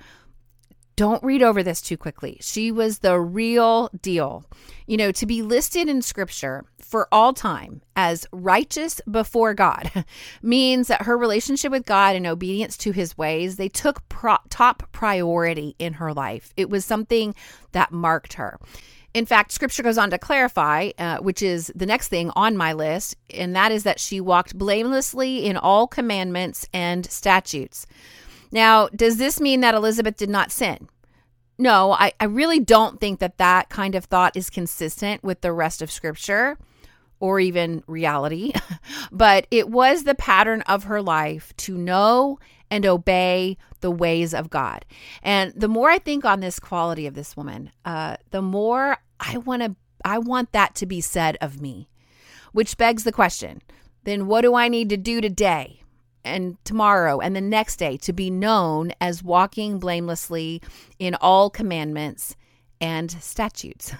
Don't 0.96 1.22
read 1.24 1.42
over 1.42 1.62
this 1.62 1.80
too 1.80 1.96
quickly. 1.96 2.38
She 2.40 2.70
was 2.70 3.00
the 3.00 3.18
real 3.18 3.90
deal. 4.00 4.44
You 4.86 4.96
know, 4.96 5.10
to 5.12 5.26
be 5.26 5.42
listed 5.42 5.88
in 5.88 6.02
scripture 6.02 6.64
for 6.78 7.08
all 7.10 7.32
time 7.32 7.82
as 7.96 8.26
righteous 8.30 9.00
before 9.10 9.54
God 9.54 9.90
means 10.42 10.86
that 10.88 11.02
her 11.02 11.18
relationship 11.18 11.72
with 11.72 11.86
God 11.86 12.14
and 12.14 12.26
obedience 12.26 12.76
to 12.78 12.92
his 12.92 13.18
ways, 13.18 13.56
they 13.56 13.68
took 13.68 14.08
pro- 14.08 14.36
top 14.50 14.84
priority 14.92 15.74
in 15.78 15.94
her 15.94 16.12
life. 16.12 16.52
It 16.56 16.70
was 16.70 16.84
something 16.84 17.34
that 17.72 17.90
marked 17.90 18.34
her. 18.34 18.60
In 19.14 19.26
fact, 19.26 19.52
scripture 19.52 19.82
goes 19.82 19.98
on 19.98 20.10
to 20.10 20.18
clarify, 20.18 20.90
uh, 20.98 21.18
which 21.18 21.40
is 21.40 21.72
the 21.74 21.86
next 21.86 22.08
thing 22.08 22.30
on 22.34 22.56
my 22.56 22.72
list, 22.72 23.16
and 23.30 23.54
that 23.54 23.70
is 23.70 23.84
that 23.84 24.00
she 24.00 24.20
walked 24.20 24.58
blamelessly 24.58 25.46
in 25.46 25.56
all 25.56 25.86
commandments 25.86 26.68
and 26.72 27.08
statutes. 27.08 27.86
Now, 28.54 28.86
does 28.94 29.16
this 29.16 29.40
mean 29.40 29.60
that 29.62 29.74
Elizabeth 29.74 30.16
did 30.16 30.30
not 30.30 30.52
sin? 30.52 30.88
No, 31.58 31.92
I, 31.92 32.12
I 32.20 32.26
really 32.26 32.60
don't 32.60 33.00
think 33.00 33.18
that 33.18 33.38
that 33.38 33.68
kind 33.68 33.96
of 33.96 34.04
thought 34.04 34.36
is 34.36 34.48
consistent 34.48 35.24
with 35.24 35.40
the 35.40 35.52
rest 35.52 35.82
of 35.82 35.90
scripture 35.90 36.56
or 37.18 37.40
even 37.40 37.82
reality, 37.88 38.52
but 39.12 39.48
it 39.50 39.68
was 39.68 40.04
the 40.04 40.14
pattern 40.14 40.62
of 40.62 40.84
her 40.84 41.02
life 41.02 41.52
to 41.56 41.76
know 41.76 42.38
and 42.70 42.86
obey 42.86 43.58
the 43.80 43.90
ways 43.90 44.32
of 44.32 44.50
God. 44.50 44.84
And 45.22 45.52
the 45.54 45.68
more 45.68 45.90
I 45.90 45.98
think 45.98 46.24
on 46.24 46.38
this 46.38 46.60
quality 46.60 47.06
of 47.06 47.14
this 47.14 47.36
woman, 47.36 47.72
uh, 47.84 48.16
the 48.30 48.42
more 48.42 48.98
I 49.18 49.38
want 49.38 49.62
to 49.62 49.74
I 50.04 50.18
want 50.18 50.52
that 50.52 50.74
to 50.76 50.86
be 50.86 51.00
said 51.00 51.36
of 51.40 51.60
me. 51.60 51.88
Which 52.52 52.76
begs 52.76 53.02
the 53.02 53.10
question, 53.10 53.62
then 54.04 54.26
what 54.26 54.42
do 54.42 54.54
I 54.54 54.68
need 54.68 54.90
to 54.90 54.96
do 54.96 55.20
today? 55.20 55.83
And 56.24 56.62
tomorrow 56.64 57.20
and 57.20 57.34
the 57.34 57.40
next 57.40 57.76
day 57.76 57.96
to 57.98 58.12
be 58.12 58.30
known 58.30 58.92
as 59.00 59.22
walking 59.22 59.78
blamelessly 59.78 60.62
in 60.98 61.14
all 61.16 61.50
commandments 61.50 62.36
and 62.80 63.10
statutes. 63.10 63.92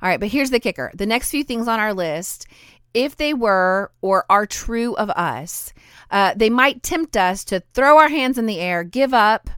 All 0.00 0.08
right, 0.08 0.20
but 0.20 0.28
here's 0.28 0.50
the 0.50 0.60
kicker 0.60 0.90
the 0.94 1.06
next 1.06 1.30
few 1.30 1.44
things 1.44 1.68
on 1.68 1.80
our 1.80 1.94
list, 1.94 2.46
if 2.94 3.16
they 3.16 3.34
were 3.34 3.90
or 4.00 4.24
are 4.30 4.46
true 4.46 4.94
of 4.96 5.10
us, 5.10 5.72
uh, 6.10 6.34
they 6.36 6.50
might 6.50 6.82
tempt 6.82 7.16
us 7.16 7.44
to 7.44 7.60
throw 7.74 7.98
our 7.98 8.08
hands 8.08 8.38
in 8.38 8.46
the 8.46 8.60
air, 8.60 8.84
give 8.84 9.12
up, 9.12 9.50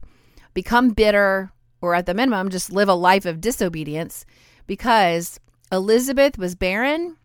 become 0.53 0.91
bitter, 0.91 1.51
or 1.81 1.95
at 1.95 2.05
the 2.05 2.13
minimum, 2.13 2.49
just 2.49 2.71
live 2.71 2.89
a 2.89 2.93
life 2.93 3.25
of 3.25 3.41
disobedience 3.41 4.25
because 4.67 5.39
Elizabeth 5.71 6.37
was 6.37 6.55
barren 6.55 7.17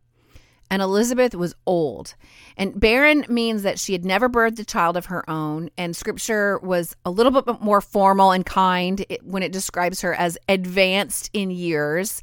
and 0.71 0.83
Elizabeth 0.83 1.35
was 1.35 1.55
old. 1.67 2.15
And 2.57 2.79
barren 2.79 3.25
means 3.29 3.63
that 3.63 3.79
she 3.79 3.93
had 3.93 4.05
never 4.05 4.29
birthed 4.29 4.59
a 4.59 4.65
child 4.65 4.97
of 4.97 5.07
her 5.07 5.29
own. 5.29 5.71
And 5.77 5.95
scripture 5.95 6.59
was 6.59 6.97
a 7.05 7.11
little 7.11 7.43
bit 7.43 7.61
more 7.61 7.81
formal 7.81 8.33
and 8.33 8.45
kind 8.45 9.05
when 9.23 9.43
it 9.43 9.53
describes 9.53 10.01
her 10.01 10.15
as 10.15 10.39
advanced 10.49 11.31
in 11.33 11.51
years. 11.51 12.23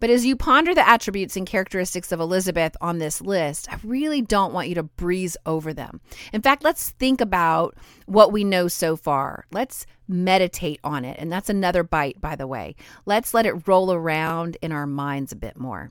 But 0.00 0.10
as 0.10 0.26
you 0.26 0.36
ponder 0.36 0.74
the 0.74 0.86
attributes 0.86 1.36
and 1.36 1.46
characteristics 1.46 2.12
of 2.12 2.20
Elizabeth 2.20 2.76
on 2.80 2.98
this 2.98 3.20
list, 3.20 3.72
I 3.72 3.78
really 3.84 4.22
don't 4.22 4.52
want 4.52 4.68
you 4.68 4.74
to 4.74 4.82
breeze 4.82 5.36
over 5.46 5.72
them. 5.72 6.00
In 6.32 6.42
fact, 6.42 6.64
let's 6.64 6.90
think 6.90 7.20
about 7.20 7.76
what 8.06 8.32
we 8.32 8.44
know 8.44 8.68
so 8.68 8.96
far. 8.96 9.46
Let's 9.52 9.86
meditate 10.08 10.80
on 10.84 11.04
it. 11.04 11.16
And 11.18 11.32
that's 11.32 11.48
another 11.48 11.82
bite, 11.82 12.20
by 12.20 12.36
the 12.36 12.46
way. 12.46 12.76
Let's 13.06 13.32
let 13.32 13.46
it 13.46 13.66
roll 13.66 13.92
around 13.92 14.56
in 14.60 14.72
our 14.72 14.86
minds 14.86 15.32
a 15.32 15.36
bit 15.36 15.58
more. 15.58 15.90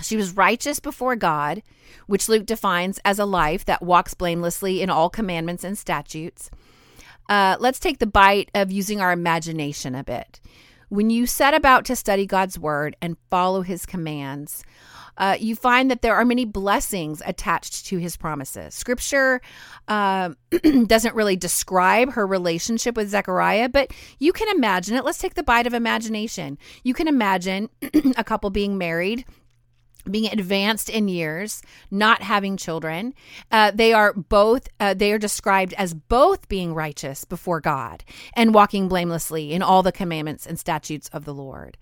She 0.00 0.16
was 0.16 0.36
righteous 0.36 0.78
before 0.78 1.16
God, 1.16 1.62
which 2.06 2.28
Luke 2.28 2.46
defines 2.46 3.00
as 3.04 3.18
a 3.18 3.24
life 3.24 3.64
that 3.64 3.82
walks 3.82 4.14
blamelessly 4.14 4.80
in 4.80 4.90
all 4.90 5.10
commandments 5.10 5.64
and 5.64 5.76
statutes. 5.76 6.50
Uh, 7.28 7.56
let's 7.58 7.80
take 7.80 7.98
the 7.98 8.06
bite 8.06 8.50
of 8.54 8.70
using 8.70 9.00
our 9.00 9.12
imagination 9.12 9.94
a 9.94 10.04
bit. 10.04 10.40
When 10.88 11.10
you 11.10 11.26
set 11.26 11.52
about 11.52 11.84
to 11.86 11.96
study 11.96 12.26
God's 12.26 12.58
word 12.58 12.96
and 13.02 13.18
follow 13.28 13.62
his 13.62 13.84
commands, 13.84 14.64
uh, 15.18 15.36
you 15.38 15.56
find 15.56 15.90
that 15.90 16.00
there 16.00 16.14
are 16.14 16.24
many 16.24 16.44
blessings 16.44 17.20
attached 17.26 17.86
to 17.86 17.98
his 17.98 18.16
promises. 18.16 18.74
Scripture 18.74 19.42
uh, 19.88 20.30
doesn't 20.86 21.14
really 21.14 21.36
describe 21.36 22.12
her 22.12 22.26
relationship 22.26 22.96
with 22.96 23.10
Zechariah, 23.10 23.68
but 23.68 23.92
you 24.18 24.32
can 24.32 24.48
imagine 24.56 24.96
it. 24.96 25.04
Let's 25.04 25.18
take 25.18 25.34
the 25.34 25.42
bite 25.42 25.66
of 25.66 25.74
imagination. 25.74 26.56
You 26.84 26.94
can 26.94 27.08
imagine 27.08 27.68
a 28.16 28.24
couple 28.24 28.48
being 28.50 28.78
married 28.78 29.26
being 30.10 30.30
advanced 30.30 30.88
in 30.88 31.08
years, 31.08 31.62
not 31.90 32.22
having 32.22 32.56
children. 32.56 33.14
Uh, 33.50 33.70
they 33.74 33.92
are 33.92 34.12
both, 34.12 34.68
uh, 34.80 34.94
they 34.94 35.12
are 35.12 35.18
described 35.18 35.74
as 35.74 35.94
both 35.94 36.48
being 36.48 36.74
righteous 36.74 37.24
before 37.24 37.60
God 37.60 38.04
and 38.34 38.54
walking 38.54 38.88
blamelessly 38.88 39.52
in 39.52 39.62
all 39.62 39.82
the 39.82 39.92
commandments 39.92 40.46
and 40.46 40.58
statutes 40.58 41.08
of 41.12 41.24
the 41.24 41.34
Lord. 41.34 41.76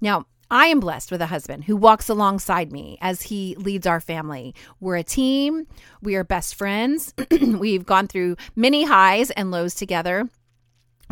Now, 0.00 0.26
I 0.50 0.66
am 0.66 0.80
blessed 0.80 1.10
with 1.10 1.22
a 1.22 1.26
husband 1.26 1.64
who 1.64 1.76
walks 1.76 2.08
alongside 2.08 2.70
me 2.70 2.98
as 3.00 3.22
he 3.22 3.56
leads 3.56 3.86
our 3.86 4.00
family. 4.00 4.54
We're 4.78 4.96
a 4.96 5.02
team, 5.02 5.66
we 6.02 6.16
are 6.16 6.24
best 6.24 6.54
friends. 6.54 7.14
We've 7.30 7.86
gone 7.86 8.08
through 8.08 8.36
many 8.54 8.84
highs 8.84 9.30
and 9.30 9.50
lows 9.50 9.74
together. 9.74 10.28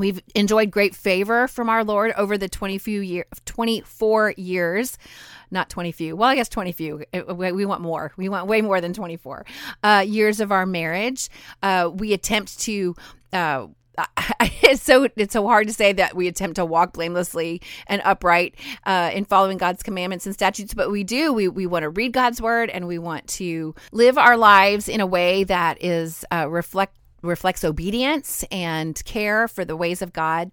We've 0.03 0.21
enjoyed 0.35 0.73
great 0.73 0.97
favor 0.97 1.47
from 1.47 1.69
our 1.69 1.85
Lord 1.85 2.13
over 2.17 2.37
the 2.37 2.49
20 2.49 2.79
few 2.79 3.01
year, 3.01 3.25
24 3.45 4.35
years 4.37 4.99
not 5.53 5.69
20 5.69 5.93
few. 5.93 6.17
Well, 6.17 6.31
I 6.31 6.35
guess 6.35 6.49
20 6.49 6.73
few. 6.73 7.05
We 7.13 7.67
want 7.67 7.83
more. 7.83 8.13
We 8.17 8.29
want 8.29 8.47
way 8.47 8.63
more 8.63 8.81
than 8.81 8.93
24 8.93 9.45
uh, 9.83 10.05
years 10.07 10.41
of 10.41 10.51
our 10.51 10.67
marriage. 10.67 11.29
Uh, 11.63 11.91
we 11.93 12.13
attempt 12.13 12.59
to. 12.61 12.97
Uh, 13.33 13.67
it's 14.41 14.83
so 14.83 15.07
it's 15.17 15.35
so 15.35 15.47
hard 15.47 15.67
to 15.67 15.75
say 15.75 15.93
that 15.93 16.17
we 16.17 16.27
attempt 16.27 16.57
to 16.57 16.65
walk 16.65 16.95
blamelessly 16.95 17.61
and 17.87 18.01
upright 18.07 18.55
uh, 18.87 19.11
in 19.13 19.27
following 19.27 19.59
God's 19.59 19.83
commandments 19.83 20.25
and 20.25 20.35
statutes, 20.35 20.73
but 20.73 20.91
we 20.91 21.05
do. 21.05 21.31
We 21.31 21.47
we 21.47 21.67
want 21.67 21.83
to 21.83 21.91
read 21.91 22.15
God's 22.15 22.41
word 22.41 22.71
and 22.71 22.89
we 22.89 22.99
want 22.99 23.29
to 23.29 23.75
live 23.93 24.17
our 24.17 24.39
lives 24.39 24.89
in 24.89 25.03
a 25.03 25.07
way 25.07 25.45
that 25.45 25.85
is 25.85 26.25
uh, 26.33 26.49
reflect 26.49 26.97
reflects 27.23 27.65
obedience 27.65 28.45
and 28.51 29.03
care 29.05 29.49
for 29.49 29.65
the 29.65 29.77
ways 29.77 30.03
of 30.03 30.13
God. 30.13 30.53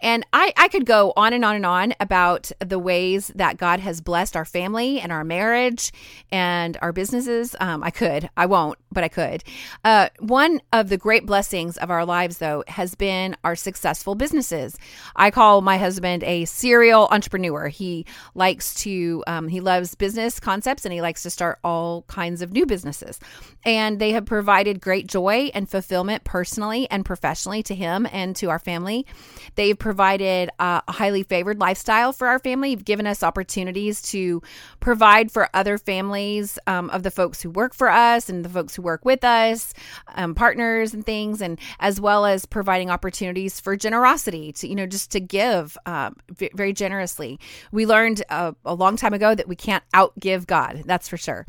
And 0.00 0.26
I, 0.32 0.52
I 0.56 0.68
could 0.68 0.86
go 0.86 1.12
on 1.16 1.32
and 1.32 1.44
on 1.44 1.56
and 1.56 1.66
on 1.66 1.94
about 2.00 2.50
the 2.60 2.78
ways 2.78 3.32
that 3.34 3.56
God 3.56 3.80
has 3.80 4.00
blessed 4.00 4.36
our 4.36 4.44
family 4.44 5.00
and 5.00 5.12
our 5.12 5.24
marriage 5.24 5.92
and 6.30 6.76
our 6.82 6.92
businesses. 6.92 7.54
Um, 7.60 7.82
I 7.82 7.90
could, 7.90 8.28
I 8.36 8.46
won't, 8.46 8.78
but 8.90 9.04
I 9.04 9.08
could. 9.08 9.44
Uh, 9.84 10.08
one 10.18 10.60
of 10.72 10.88
the 10.88 10.98
great 10.98 11.26
blessings 11.26 11.76
of 11.76 11.90
our 11.90 12.04
lives, 12.04 12.38
though, 12.38 12.64
has 12.68 12.94
been 12.94 13.36
our 13.44 13.56
successful 13.56 14.14
businesses. 14.14 14.76
I 15.16 15.30
call 15.30 15.60
my 15.60 15.78
husband 15.78 16.24
a 16.24 16.44
serial 16.46 17.08
entrepreneur. 17.10 17.68
He 17.68 18.06
likes 18.34 18.74
to, 18.82 19.22
um, 19.26 19.48
he 19.48 19.60
loves 19.60 19.94
business 19.94 20.40
concepts 20.40 20.84
and 20.84 20.92
he 20.92 21.00
likes 21.00 21.22
to 21.22 21.30
start 21.30 21.58
all 21.62 22.02
kinds 22.02 22.42
of 22.42 22.52
new 22.52 22.66
businesses. 22.66 23.20
And 23.64 23.98
they 23.98 24.12
have 24.12 24.26
provided 24.26 24.80
great 24.80 25.06
joy 25.06 25.50
and 25.54 25.68
fulfillment 25.68 26.07
personally 26.24 26.88
and 26.90 27.04
professionally 27.04 27.62
to 27.64 27.74
him 27.74 28.06
and 28.12 28.34
to 28.36 28.50
our 28.50 28.58
family. 28.58 29.06
They've 29.54 29.78
provided 29.78 30.50
a 30.58 30.82
highly 30.90 31.22
favored 31.22 31.60
lifestyle 31.60 32.12
for 32.12 32.28
our 32.28 32.38
family. 32.38 32.70
You've 32.70 32.84
given 32.84 33.06
us 33.06 33.22
opportunities 33.22 34.02
to 34.02 34.42
provide 34.80 35.30
for 35.30 35.48
other 35.54 35.78
families 35.78 36.58
um, 36.66 36.90
of 36.90 37.02
the 37.02 37.10
folks 37.10 37.42
who 37.42 37.50
work 37.50 37.74
for 37.74 37.90
us 37.90 38.28
and 38.28 38.44
the 38.44 38.48
folks 38.48 38.74
who 38.74 38.82
work 38.82 39.04
with 39.04 39.24
us, 39.24 39.74
um, 40.14 40.34
partners 40.34 40.94
and 40.94 41.04
things, 41.04 41.40
and 41.40 41.58
as 41.80 42.00
well 42.00 42.24
as 42.24 42.46
providing 42.46 42.90
opportunities 42.90 43.60
for 43.60 43.76
generosity 43.76 44.52
to, 44.52 44.68
you 44.68 44.74
know, 44.74 44.86
just 44.86 45.10
to 45.10 45.20
give 45.20 45.76
uh, 45.86 46.10
very 46.30 46.72
generously. 46.72 47.38
We 47.72 47.86
learned 47.86 48.22
uh, 48.30 48.52
a 48.64 48.74
long 48.74 48.96
time 48.96 49.14
ago 49.14 49.34
that 49.34 49.48
we 49.48 49.56
can't 49.56 49.84
outgive 49.94 50.46
God, 50.46 50.82
that's 50.86 51.08
for 51.08 51.16
sure. 51.16 51.46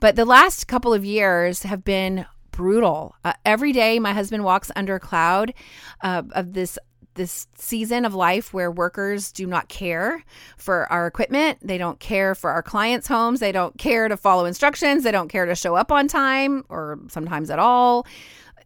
But 0.00 0.16
the 0.16 0.24
last 0.24 0.66
couple 0.66 0.94
of 0.94 1.04
years 1.04 1.62
have 1.62 1.84
been 1.84 2.26
brutal. 2.58 3.14
Uh, 3.24 3.32
every 3.44 3.70
day, 3.70 4.00
my 4.00 4.12
husband 4.12 4.42
walks 4.42 4.72
under 4.74 4.96
a 4.96 5.00
cloud 5.00 5.54
uh, 6.02 6.24
of 6.32 6.54
this 6.54 6.76
this 7.14 7.48
season 7.56 8.04
of 8.04 8.14
life 8.14 8.52
where 8.54 8.70
workers 8.70 9.32
do 9.32 9.44
not 9.44 9.68
care 9.68 10.24
for 10.56 10.90
our 10.92 11.06
equipment. 11.06 11.58
They 11.60 11.78
don't 11.78 11.98
care 11.98 12.34
for 12.34 12.50
our 12.50 12.62
clients' 12.62 13.08
homes. 13.08 13.40
They 13.40 13.50
don't 13.50 13.76
care 13.76 14.06
to 14.08 14.16
follow 14.16 14.44
instructions. 14.44 15.02
They 15.02 15.10
don't 15.10 15.28
care 15.28 15.46
to 15.46 15.54
show 15.54 15.74
up 15.74 15.90
on 15.90 16.06
time 16.06 16.64
or 16.68 17.00
sometimes 17.08 17.50
at 17.50 17.58
all. 17.58 18.06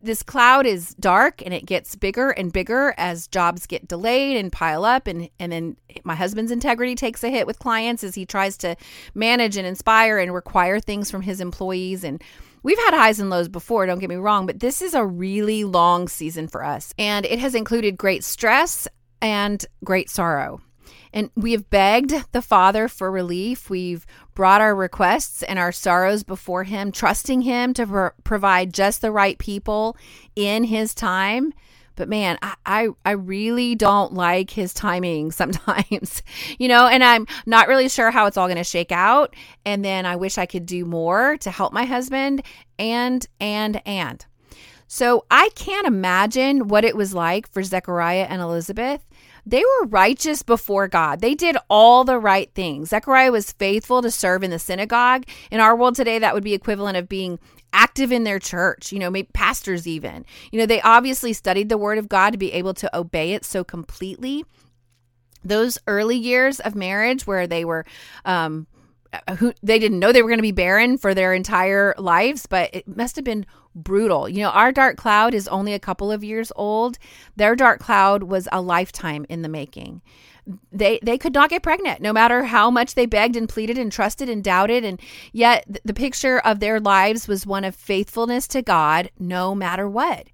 This 0.03 0.23
cloud 0.23 0.67
is 0.67 0.95
dark 0.95 1.43
and 1.45 1.55
it 1.55 1.65
gets 1.65 1.97
bigger 1.97 2.31
and 2.31 2.53
bigger 2.53 2.93
as 2.99 3.27
jobs 3.27 3.67
get 3.67 3.89
delayed 3.89 4.37
and 4.37 4.53
pile 4.53 4.85
up. 4.85 5.07
And, 5.07 5.31
and 5.39 5.51
then 5.51 5.77
my 6.05 6.15
husband's 6.15 6.51
integrity 6.51 6.95
takes 6.95 7.25
a 7.25 7.31
hit 7.31 7.47
with 7.47 7.59
clients 7.59 8.05
as 8.05 8.15
he 8.15 8.27
tries 8.27 8.59
to 8.59 8.77
manage 9.15 9.57
and 9.57 9.67
inspire 9.67 10.19
and 10.19 10.35
require 10.35 10.79
things 10.79 11.11
from 11.11 11.23
his 11.23 11.41
employees. 11.41 12.05
And 12.05 12.23
We've 12.62 12.78
had 12.78 12.95
highs 12.95 13.19
and 13.19 13.31
lows 13.31 13.49
before, 13.49 13.87
don't 13.87 13.99
get 13.99 14.09
me 14.09 14.16
wrong, 14.16 14.47
but 14.47 14.61
this 14.61 14.83
is 14.83 14.95
a 14.95 15.04
really 15.04 15.64
long 15.64 16.09
season 16.09 16.47
for 16.47 16.64
us. 16.64 16.95
And 16.99 17.26
it 17.26 17.38
has 17.38 17.54
included 17.54 17.97
great 17.97 18.23
stress 18.23 18.87
and 19.21 19.64
great 19.85 20.09
sorrow. 20.09 20.61
And 21.12 21.31
we 21.37 21.52
have 21.52 21.69
begged 21.69 22.14
the 22.33 22.40
Father 22.40 22.88
for 22.88 23.11
relief. 23.11 23.69
We've 23.69 24.07
brought 24.35 24.61
our 24.61 24.75
requests 24.75 25.42
and 25.42 25.59
our 25.59 25.73
sorrows 25.73 26.23
before 26.23 26.64
Him, 26.64 26.90
trusting 26.90 27.42
Him 27.42 27.75
to 27.75 27.87
pro- 27.87 28.11
provide 28.25 28.73
just 28.73 29.00
the 29.00 29.11
right 29.11 29.38
people 29.38 29.97
in 30.35 30.64
His 30.64 30.95
time. 30.95 31.52
But 31.97 32.09
man, 32.09 32.39
I, 32.43 32.55
I, 32.65 32.89
I 33.05 33.11
really 33.13 33.75
don't 33.75 34.15
like 34.15 34.51
his 34.51 34.75
timing 34.75 35.31
sometimes, 35.33 36.23
you 36.59 36.69
know, 36.69 36.87
and 36.87 37.03
I'm 37.03 37.27
not 37.47 37.69
really 37.69 37.89
sure 37.89 38.11
how 38.11 38.27
it's 38.27 38.37
all 38.37 38.47
going 38.47 38.57
to 38.57 38.65
shake 38.65 38.93
out. 38.93 39.35
And 39.65 39.85
then 39.85 40.07
I 40.07 40.17
wish 40.17 40.39
I 40.39 40.47
could 40.47 40.67
do 40.67 40.85
more 40.85 41.37
to 41.39 41.51
help 41.51 41.73
my 41.73 41.85
husband 41.85 42.43
and, 42.79 43.27
and, 43.41 43.81
and. 43.87 44.25
So 44.89 45.25
I 45.31 45.49
can't 45.55 45.87
imagine 45.87 46.69
what 46.69 46.85
it 46.85 46.95
was 46.95 47.15
like 47.15 47.51
for 47.51 47.63
Zechariah 47.63 48.27
and 48.29 48.43
Elizabeth. 48.43 49.03
They 49.47 49.63
were 49.65 49.87
righteous 49.87 50.43
before 50.43 50.87
God. 50.87 51.21
They 51.21 51.35
did 51.35 51.57
all 51.71 52.05
the 52.05 52.19
right 52.19 52.53
things. 52.55 52.91
Zechariah 52.91 53.33
was 53.33 53.53
faithful 53.53 54.03
to 54.03 54.11
serve 54.11 54.43
in 54.43 54.51
the 54.51 54.59
synagogue. 54.59 55.25
In 55.51 55.61
our 55.61 55.75
world 55.75 55.97
today, 55.97 56.19
that 56.19 56.35
would 56.35 56.45
be 56.45 56.55
equivalent 56.55 56.97
of 56.97 57.09
being 57.09 57.39
active 57.73 58.12
in 58.12 58.25
their 58.25 58.38
church, 58.38 58.93
you 58.93 58.99
know, 58.99 59.11
maybe 59.11 59.29
pastors 59.33 59.87
even. 59.87 60.25
You 60.50 60.61
know, 60.61 60.67
they 60.67 60.81
obviously 60.83 61.33
studied 61.33 61.69
the 61.69 61.79
word 61.79 61.99
of 61.99 62.09
God 62.09 62.31
to 62.31 62.38
be 62.38 62.52
able 62.52 62.75
to 62.75 62.97
obey 62.97 63.33
it 63.33 63.45
so 63.45 63.64
completely. 63.64 64.45
Those 65.45 65.79
early 65.87 66.17
years 66.17 66.61
of 66.61 66.75
marriage 66.75 67.26
where 67.26 67.47
they 67.47 67.64
were 67.64 67.85
um 68.25 68.67
who 69.38 69.52
they 69.62 69.79
didn't 69.79 69.99
know 69.99 70.12
they 70.12 70.23
were 70.23 70.29
going 70.29 70.38
to 70.38 70.43
be 70.43 70.52
barren 70.52 70.97
for 70.97 71.14
their 71.14 71.35
entire 71.35 71.95
lives, 71.99 72.47
but 72.47 72.71
it 72.75 72.88
must 72.88 73.17
have 73.17 73.25
been 73.25 73.45
brutal. 73.75 74.29
You 74.29 74.43
know, 74.43 74.50
our 74.50 74.73
dark 74.73 74.97
cloud 74.97 75.35
is 75.35 75.49
only 75.49 75.75
a 75.75 75.79
couple 75.79 76.11
of 76.11 76.25
years 76.25 76.50
old. 76.57 76.99
Their 77.37 77.55
dark 77.55 77.81
cloud 77.81 78.23
was 78.23 78.49
a 78.52 78.61
lifetime 78.61 79.26
in 79.29 79.43
the 79.43 79.49
making 79.49 80.02
they 80.73 80.99
they 81.03 81.19
could 81.19 81.35
not 81.35 81.51
get 81.51 81.63
pregnant 81.63 82.01
no 82.01 82.13
matter 82.13 82.45
how 82.45 82.71
much 82.71 82.95
they 82.95 83.07
begged 83.07 83.37
and 83.37 83.49
pleaded 83.49 83.79
and 83.79 83.93
trusted 83.93 84.29
and 84.29 84.43
doubted 84.43 84.85
and 84.85 85.01
yet 85.33 85.65
the 85.85 85.95
picture 85.95 86.41
of 86.41 86.59
their 86.59 86.81
lives 86.81 87.29
was 87.29 87.47
one 87.47 87.65
of 87.65 87.77
faithfulness 87.77 88.49
to 88.49 88.63
God 88.63 89.11
no 89.19 89.55
matter 89.55 89.89
what. 89.89 90.27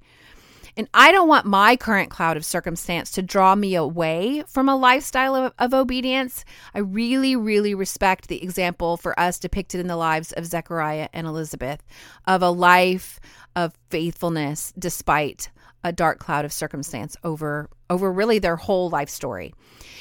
And 0.78 0.88
I 0.94 1.10
don't 1.10 1.26
want 1.26 1.44
my 1.44 1.74
current 1.74 2.08
cloud 2.08 2.36
of 2.36 2.44
circumstance 2.44 3.10
to 3.10 3.22
draw 3.22 3.56
me 3.56 3.74
away 3.74 4.44
from 4.46 4.68
a 4.68 4.76
lifestyle 4.76 5.34
of, 5.34 5.52
of, 5.58 5.74
obedience. 5.74 6.44
I 6.72 6.78
really, 6.78 7.34
really 7.34 7.74
respect 7.74 8.28
the 8.28 8.40
example 8.40 8.96
for 8.96 9.18
us 9.18 9.40
depicted 9.40 9.80
in 9.80 9.88
the 9.88 9.96
lives 9.96 10.30
of 10.34 10.46
Zechariah 10.46 11.08
and 11.12 11.26
Elizabeth 11.26 11.82
of 12.28 12.42
a 12.42 12.50
life 12.50 13.18
of 13.56 13.74
faithfulness 13.90 14.72
despite 14.78 15.50
a 15.82 15.92
dark 15.92 16.20
cloud 16.20 16.44
of 16.44 16.52
circumstance 16.52 17.16
over 17.24 17.68
over 17.90 18.12
really 18.12 18.38
their 18.38 18.56
whole 18.56 18.88
life 18.88 19.08
story. 19.08 19.54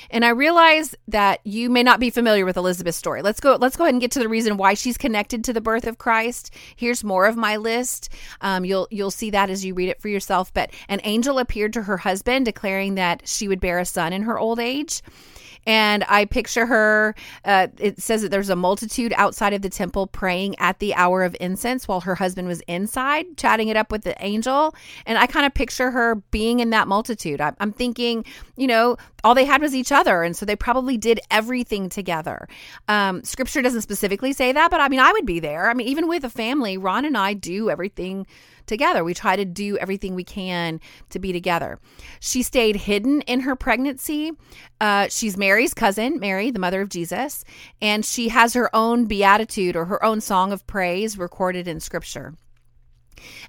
And 0.10 0.26
I 0.26 0.30
realize 0.30 0.96
that 1.08 1.40
you 1.44 1.70
may 1.70 1.84
not 1.84 2.00
be 2.00 2.10
familiar 2.10 2.46
with 2.46 2.58
Elizabeth's 2.58 2.98
story. 2.98 3.22
Let's 3.22 3.40
go. 3.40 3.58
Let's 3.60 3.76
go 3.76 3.84
ahead 3.84 3.94
and 3.94 4.02
get 4.02 4.12
to 4.12 4.20
the 4.20 4.30
reason 4.30 4.58
why 4.58 4.74
she's 4.74 4.98
connected 4.98 5.44
to 5.44 5.54
the 5.54 5.62
birth 5.62 5.88
of 5.88 5.98
Christ. 5.98 6.54
Here's 6.76 7.04
more 7.04 7.26
of 7.26 7.36
my 7.36 7.58
list. 7.58 8.10
Um, 8.42 8.66
you'll 8.66 8.88
you'll 8.92 9.12
see 9.12 9.30
that 9.32 9.50
as 9.50 9.66
you 9.66 9.74
read 9.74 9.90
it 9.90 10.02
for 10.02 10.08
yourself. 10.10 10.54
But 10.54 10.72
an 10.88 11.02
angel 11.04 11.40
appeared 11.40 11.74
to 11.74 11.84
her 11.84 11.98
husband, 11.98 12.46
declaring 12.46 12.96
that 12.96 13.28
she 13.28 13.48
would 13.48 13.60
bear 13.60 13.80
a 13.80 13.86
son 13.86 14.14
in 14.14 14.24
her 14.24 14.40
old 14.40 14.60
age. 14.60 15.02
And 15.68 16.06
I 16.08 16.24
picture 16.24 16.66
her, 16.66 17.14
uh, 17.44 17.68
it 17.78 18.02
says 18.02 18.22
that 18.22 18.30
there's 18.30 18.50
a 18.50 18.56
multitude 18.56 19.14
outside 19.18 19.52
of 19.52 19.62
the 19.62 19.70
temple 19.70 20.08
praying 20.08 20.56
at 20.60 20.80
the 20.80 20.96
hour 20.96 21.24
of 21.24 21.36
incense 21.42 21.90
while 21.90 22.00
her 22.02 22.16
husband 22.16 22.48
was 22.48 22.62
inside 22.62 23.36
chatting 23.36 23.68
it 23.68 23.76
up 23.76 23.92
with 23.92 24.04
the 24.04 24.16
angel. 24.24 24.74
And 25.06 25.18
I 25.18 25.28
kind 25.28 25.46
of 25.46 25.54
picture 25.54 25.92
her 25.92 26.16
being 26.32 26.62
in 26.62 26.70
that 26.70 26.88
multitude. 26.88 27.42
I'm, 27.42 27.56
I'm 27.60 27.74
thinking, 27.74 28.24
you 28.56 28.66
know, 28.66 28.96
all 29.26 29.36
they 29.36 29.44
had 29.44 29.62
was 29.62 29.76
each 29.76 29.92
other. 29.92 30.24
And 30.24 30.38
so 30.38 30.46
they 30.46 30.56
probably 30.56 30.98
did 30.98 31.20
everything 31.30 31.90
together. 31.90 32.48
Um, 32.88 33.26
scripture 33.26 33.62
doesn't 33.62 33.82
specifically 33.82 34.32
say 34.32 34.54
that, 34.54 34.72
but 34.72 34.80
I 34.80 34.88
mean, 34.88 35.02
I 35.02 35.12
would 35.12 35.26
be 35.26 35.42
there. 35.42 35.70
I 35.70 35.74
mean, 35.74 35.88
even 35.88 36.08
with 36.08 36.24
a 36.24 36.30
family, 36.30 36.78
Ron 36.78 37.04
and 37.04 37.18
I 37.18 37.34
do 37.34 37.70
everything 37.70 38.26
together. 38.68 39.04
We 39.04 39.14
try 39.14 39.36
to 39.36 39.46
do 39.46 39.78
everything 39.78 40.14
we 40.14 40.24
can 40.24 40.80
to 41.10 41.20
be 41.20 41.34
together. 41.34 41.80
She 42.20 42.44
stayed 42.44 42.76
hidden 42.76 43.22
in 43.22 43.42
her 43.42 43.56
pregnancy. 43.56 44.32
Uh, 44.80 45.08
she's 45.10 45.38
Mary's 45.38 45.74
cousin, 45.74 46.20
Mary, 46.20 46.52
the 46.52 46.60
mother 46.60 46.82
of 46.82 46.90
Jesus, 46.90 47.44
and 47.82 48.06
she 48.06 48.30
has 48.30 48.54
her 48.54 48.74
own 48.76 49.06
beatitude 49.06 49.76
or 49.76 49.86
her 49.86 50.04
own 50.04 50.22
song 50.22 50.52
of 50.52 50.68
praise 50.68 51.18
recorded 51.18 51.68
in 51.68 51.80
scripture. 51.80 52.36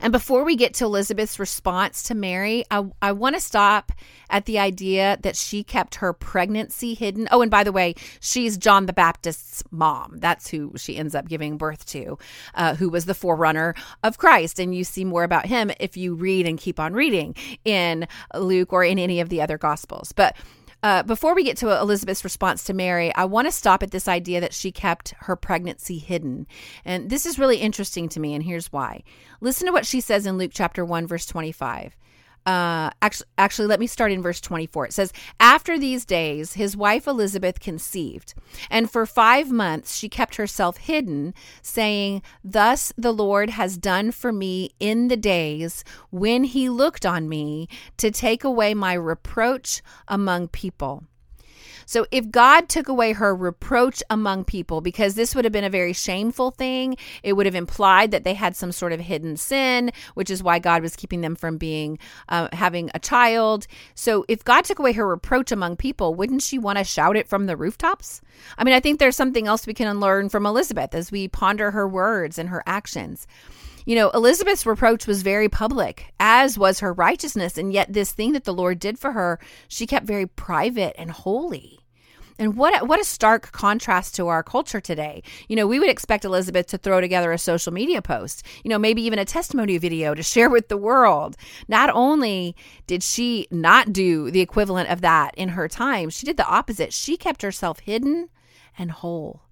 And 0.01 0.13
before 0.13 0.45
we 0.45 0.57
get 0.57 0.75
to 0.75 0.85
Elizabeth's 0.85 1.39
response 1.39 2.03
to 2.05 2.15
Mary, 2.15 2.65
I, 2.71 2.87
I 3.01 3.13
want 3.13 3.35
to 3.37 3.41
stop 3.41 3.93
at 4.31 4.45
the 4.45 4.59
idea 4.59 5.19
that 5.23 5.37
she 5.37 5.65
kept 5.65 5.97
her 5.97 6.13
pregnancy 6.13 6.95
hidden. 6.95 7.29
Oh, 7.31 7.43
and 7.43 7.51
by 7.51 7.65
the 7.65 7.73
way, 7.73 7.95
she's 8.21 8.59
John 8.59 8.87
the 8.87 8.93
Baptist's 8.93 9.63
mom. 9.71 10.19
That's 10.19 10.49
who 10.49 10.73
she 10.77 10.97
ends 10.97 11.15
up 11.15 11.29
giving 11.29 11.57
birth 11.57 11.87
to, 11.87 12.19
uh, 12.55 12.75
who 12.75 12.91
was 12.91 13.07
the 13.07 13.15
forerunner 13.15 13.75
of 14.03 14.19
Christ. 14.19 14.59
And 14.59 14.75
you 14.75 14.85
see 14.85 15.05
more 15.05 15.25
about 15.25 15.47
him 15.47 15.71
if 15.81 15.97
you 15.97 16.15
read 16.15 16.47
and 16.47 16.59
keep 16.59 16.79
on 16.79 16.93
reading 16.93 17.35
in 17.65 18.07
Luke 18.35 18.73
or 18.73 18.85
in 18.85 18.99
any 18.99 19.21
of 19.21 19.29
the 19.29 19.41
other 19.41 19.59
Gospels. 19.59 20.13
But 20.13 20.37
uh, 20.83 21.03
before 21.03 21.35
we 21.35 21.45
get 21.45 21.57
to 21.59 21.81
Elizabeth's 21.81 22.25
response 22.25 22.65
to 22.65 22.75
Mary, 22.75 23.15
I 23.15 23.25
want 23.25 23.49
to 23.49 23.53
stop 23.53 23.83
at 23.83 23.91
this 23.91 24.09
idea 24.09 24.41
that 24.41 24.55
she 24.55 24.71
kept 24.71 25.15
her 25.21 25.37
pregnancy 25.37 25.99
hidden. 25.99 26.47
And 26.85 27.11
this 27.11 27.27
is 27.27 27.39
really 27.39 27.59
interesting 27.59 28.09
to 28.11 28.21
me, 28.21 28.35
and 28.35 28.45
here's 28.45 28.73
why. 28.73 29.03
Listen 29.41 29.67
to 29.67 29.73
what 29.73 29.87
she 29.87 30.01
says 30.01 30.27
in 30.27 30.39
Luke 30.39 30.53
chapter 30.55 30.85
1, 30.85 31.07
verse 31.07 31.27
25 31.27 31.97
uh, 32.47 32.91
actually, 33.03 33.29
actually, 33.37 33.69
let 33.69 33.81
me 33.81 33.87
start 33.87 34.13
in 34.13 34.23
verse 34.23 34.41
24. 34.41 34.87
It 34.87 34.93
says, 34.93 35.13
After 35.39 35.79
these 35.79 36.05
days, 36.05 36.55
his 36.55 36.77
wife 36.77 37.07
Elizabeth 37.07 37.61
conceived, 37.61 38.35
and 38.71 38.91
for 38.91 39.05
five 39.07 39.51
months 39.51 39.97
she 39.97 40.09
kept 40.09 40.37
herself 40.37 40.79
hidden, 40.79 41.35
saying, 41.63 42.23
Thus 42.43 42.93
the 42.97 43.13
Lord 43.13 43.51
has 43.51 43.77
done 43.77 44.13
for 44.13 44.33
me 44.33 44.71
in 44.81 45.09
the 45.09 45.17
days 45.17 45.85
when 46.11 46.45
he 46.45 46.69
looked 46.69 47.05
on 47.05 47.29
me 47.29 47.69
to 47.99 48.11
take 48.11 48.45
away 48.45 48.75
my 48.75 48.95
reproach 48.95 49.83
among 50.07 50.49
people. 50.49 51.05
So 51.89 52.05
if 52.11 52.31
God 52.31 52.69
took 52.69 52.89
away 52.89 53.15
her 53.15 53.35
reproach 53.35 54.03
among 54.11 54.45
people, 54.45 54.83
because 54.83 55.15
this 55.15 55.35
would 55.35 55.47
have 55.47 55.53
been 55.53 55.65
a 55.65 55.71
very 55.71 55.95
shameful 55.95 56.51
thing, 56.51 56.99
it 57.23 57.33
would 57.33 57.47
have 57.47 57.55
implied 57.55 58.11
that 58.11 58.25
they 58.25 58.35
had 58.35 58.55
some 58.55 58.73
sort 58.73 58.93
of 58.93 59.01
hidden 59.01 59.39
sin, 59.39 59.93
which 60.13 60.29
is 60.29 60.43
why 60.43 60.59
God 60.59 60.83
was 60.83 60.95
keeping 60.95 61.23
them 61.23 61.35
from 61.35 61.57
being 61.57 61.99
uh, 62.29 62.49
having 62.53 62.91
a 62.93 62.99
child. 62.99 63.67
So 63.95 64.27
if 64.29 64.45
God 64.45 64.67
took 64.67 64.79
away 64.79 64.93
her 64.93 65.09
reproach 65.09 65.51
among 65.51 65.77
people, 65.77 66.15
wouldn't 66.15 66.43
she 66.43 66.59
want 66.59 66.77
to 66.77 66.85
shout 66.85 67.17
it 67.17 67.27
from 67.27 67.47
the 67.47 67.57
rooftops? 67.57 68.21
I 68.59 68.65
mean, 68.65 68.75
I 68.75 68.81
think 68.81 68.99
there's 68.99 69.17
something 69.17 69.47
else 69.47 69.67
we 69.67 69.73
can 69.73 69.99
learn 69.99 70.29
from 70.29 70.45
Elizabeth 70.45 70.95
as 70.95 71.11
we 71.11 71.27
ponder 71.27 71.71
her 71.71 71.89
words 71.89 72.39
and 72.39 72.51
her 72.51 72.63
actions. 72.67 73.27
You 73.87 73.95
know, 73.95 74.11
Elizabeth's 74.11 74.67
reproach 74.67 75.07
was 75.07 75.23
very 75.23 75.49
public, 75.49 76.13
as 76.21 76.59
was 76.59 76.81
her 76.81 76.93
righteousness. 76.93 77.57
And 77.57 77.73
yet, 77.73 77.91
this 77.91 78.13
thing 78.13 78.33
that 78.33 78.45
the 78.45 78.53
Lord 78.53 78.79
did 78.79 78.99
for 78.99 79.13
her, 79.13 79.41
she 79.69 79.87
kept 79.87 80.05
very 80.05 80.27
private 80.27 80.95
and 80.99 81.11
holy. 81.11 81.78
And 82.39 82.57
what 82.57 82.81
a, 82.81 82.85
what 82.85 83.01
a 83.01 83.05
stark 83.05 83.51
contrast 83.51 84.15
to 84.15 84.29
our 84.29 84.43
culture 84.43 84.81
today. 84.81 85.23
You 85.49 85.57
know, 85.57 85.67
we 85.67 85.81
would 85.81 85.91
expect 85.91 86.25
Elizabeth 86.25 86.69
to 86.69 86.79
throw 86.79 87.01
together 87.01 87.33
a 87.33 87.39
social 87.39 87.73
media 87.73 88.01
post, 88.01 88.45
you 88.63 88.69
know, 88.69 88.79
maybe 88.79 89.03
even 89.03 89.19
a 89.19 89.25
testimony 89.25 89.77
video 89.79 90.15
to 90.15 90.23
share 90.23 90.49
with 90.49 90.69
the 90.69 90.77
world. 90.77 91.37
Not 91.67 91.91
only 91.93 92.55
did 92.87 93.03
she 93.03 93.49
not 93.51 93.93
do 93.93 94.31
the 94.31 94.41
equivalent 94.41 94.89
of 94.89 95.01
that 95.01 95.35
in 95.37 95.51
her 95.51 95.69
time, 95.69 96.11
she 96.11 96.27
did 96.27 96.37
the 96.37 96.47
opposite. 96.47 96.93
She 96.93 97.17
kept 97.17 97.43
herself 97.43 97.81
hidden 97.81 98.29
and 98.79 98.93
whole. 98.93 99.43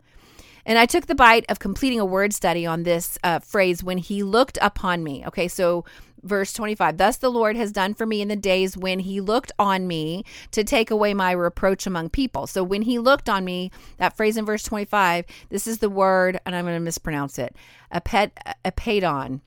And 0.65 0.79
I 0.79 0.87
took 0.87 1.07
the 1.07 1.15
bite 1.15 1.45
of 1.49 1.59
completing 1.61 2.01
a 2.01 2.05
word 2.05 2.33
study 2.33 2.67
on 2.67 2.83
this 2.83 3.19
uh, 3.23 3.39
phrase 3.39 3.85
when 3.85 3.99
he 3.99 4.23
looked 4.23 4.59
upon 4.61 5.05
me. 5.05 5.25
Okay, 5.27 5.47
so 5.49 5.85
verse 6.27 6.53
25 6.53 6.99
Thus 6.99 7.17
the 7.17 7.31
Lord 7.31 7.57
has 7.57 7.73
done 7.73 7.95
for 7.95 8.07
me 8.07 8.21
in 8.21 8.29
the 8.29 8.37
days 8.37 8.77
when 8.77 9.01
he 9.01 9.21
looked 9.21 9.53
on 9.59 9.87
me 9.87 10.25
to 10.51 10.65
take 10.65 10.91
away 10.91 11.15
my 11.15 11.33
reproach 11.33 11.87
among 11.87 12.11
people. 12.11 12.47
So 12.47 12.63
when 12.63 12.83
he 12.83 12.99
looked 12.99 13.29
on 13.29 13.45
me, 13.45 13.71
that 13.99 14.17
phrase 14.17 14.37
in 14.37 14.45
verse 14.45 14.63
25, 14.63 15.25
this 15.49 15.67
is 15.67 15.79
the 15.79 15.91
word, 15.91 16.41
and 16.45 16.55
I'm 16.55 16.65
going 16.65 16.77
to 16.77 16.81
mispronounce 16.81 17.39
it, 17.39 17.57
a 17.91 18.01
pet, 18.01 18.33
apet, 18.65 19.01
apedon. 19.01 19.41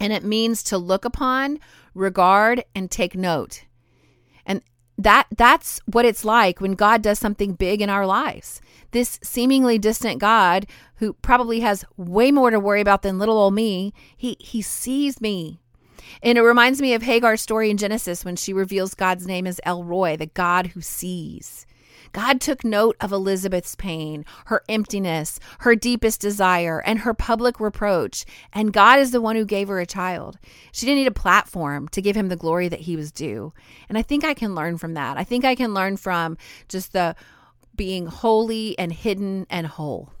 And 0.00 0.12
it 0.12 0.24
means 0.24 0.62
to 0.64 0.78
look 0.78 1.04
upon, 1.04 1.60
regard, 1.94 2.64
and 2.74 2.90
take 2.90 3.14
note. 3.14 3.64
And 4.44 4.62
that 4.98 5.26
that's 5.36 5.80
what 5.86 6.04
it's 6.04 6.24
like 6.24 6.60
when 6.60 6.72
God 6.72 7.02
does 7.02 7.18
something 7.18 7.54
big 7.54 7.80
in 7.80 7.88
our 7.88 8.06
lives 8.06 8.60
this 8.92 9.18
seemingly 9.22 9.78
distant 9.78 10.20
God 10.20 10.66
who 10.96 11.14
probably 11.14 11.60
has 11.60 11.84
way 11.96 12.30
more 12.30 12.50
to 12.50 12.60
worry 12.60 12.80
about 12.80 13.02
than 13.02 13.18
little 13.18 13.36
old 13.36 13.54
me, 13.54 13.92
he, 14.16 14.36
he 14.38 14.62
sees 14.62 15.20
me. 15.20 15.60
And 16.22 16.38
it 16.38 16.42
reminds 16.42 16.80
me 16.80 16.94
of 16.94 17.02
Hagar's 17.02 17.40
story 17.40 17.70
in 17.70 17.76
Genesis 17.76 18.24
when 18.24 18.36
she 18.36 18.52
reveals 18.52 18.94
God's 18.94 19.26
name 19.26 19.46
as 19.46 19.60
El 19.64 19.84
Roi, 19.84 20.16
the 20.16 20.26
God 20.26 20.68
who 20.68 20.80
sees. 20.80 21.66
God 22.12 22.40
took 22.40 22.62
note 22.62 22.96
of 23.00 23.10
Elizabeth's 23.10 23.74
pain, 23.74 24.24
her 24.46 24.62
emptiness, 24.68 25.40
her 25.60 25.74
deepest 25.74 26.20
desire, 26.20 26.82
and 26.84 27.00
her 27.00 27.14
public 27.14 27.58
reproach. 27.58 28.24
And 28.52 28.72
God 28.72 28.98
is 28.98 29.12
the 29.12 29.20
one 29.20 29.36
who 29.36 29.46
gave 29.46 29.68
her 29.68 29.80
a 29.80 29.86
child. 29.86 30.38
She 30.72 30.84
didn't 30.84 30.98
need 30.98 31.06
a 31.06 31.12
platform 31.12 31.88
to 31.88 32.02
give 32.02 32.16
him 32.16 32.28
the 32.28 32.36
glory 32.36 32.68
that 32.68 32.80
he 32.80 32.96
was 32.96 33.12
due. 33.12 33.54
And 33.88 33.96
I 33.96 34.02
think 34.02 34.24
I 34.24 34.34
can 34.34 34.54
learn 34.54 34.76
from 34.76 34.94
that. 34.94 35.16
I 35.16 35.24
think 35.24 35.44
I 35.44 35.54
can 35.54 35.72
learn 35.72 35.96
from 35.96 36.36
just 36.68 36.92
the 36.92 37.16
being 37.74 38.06
holy 38.06 38.78
and 38.78 38.92
hidden 38.92 39.46
and 39.48 39.66
whole. 39.66 40.12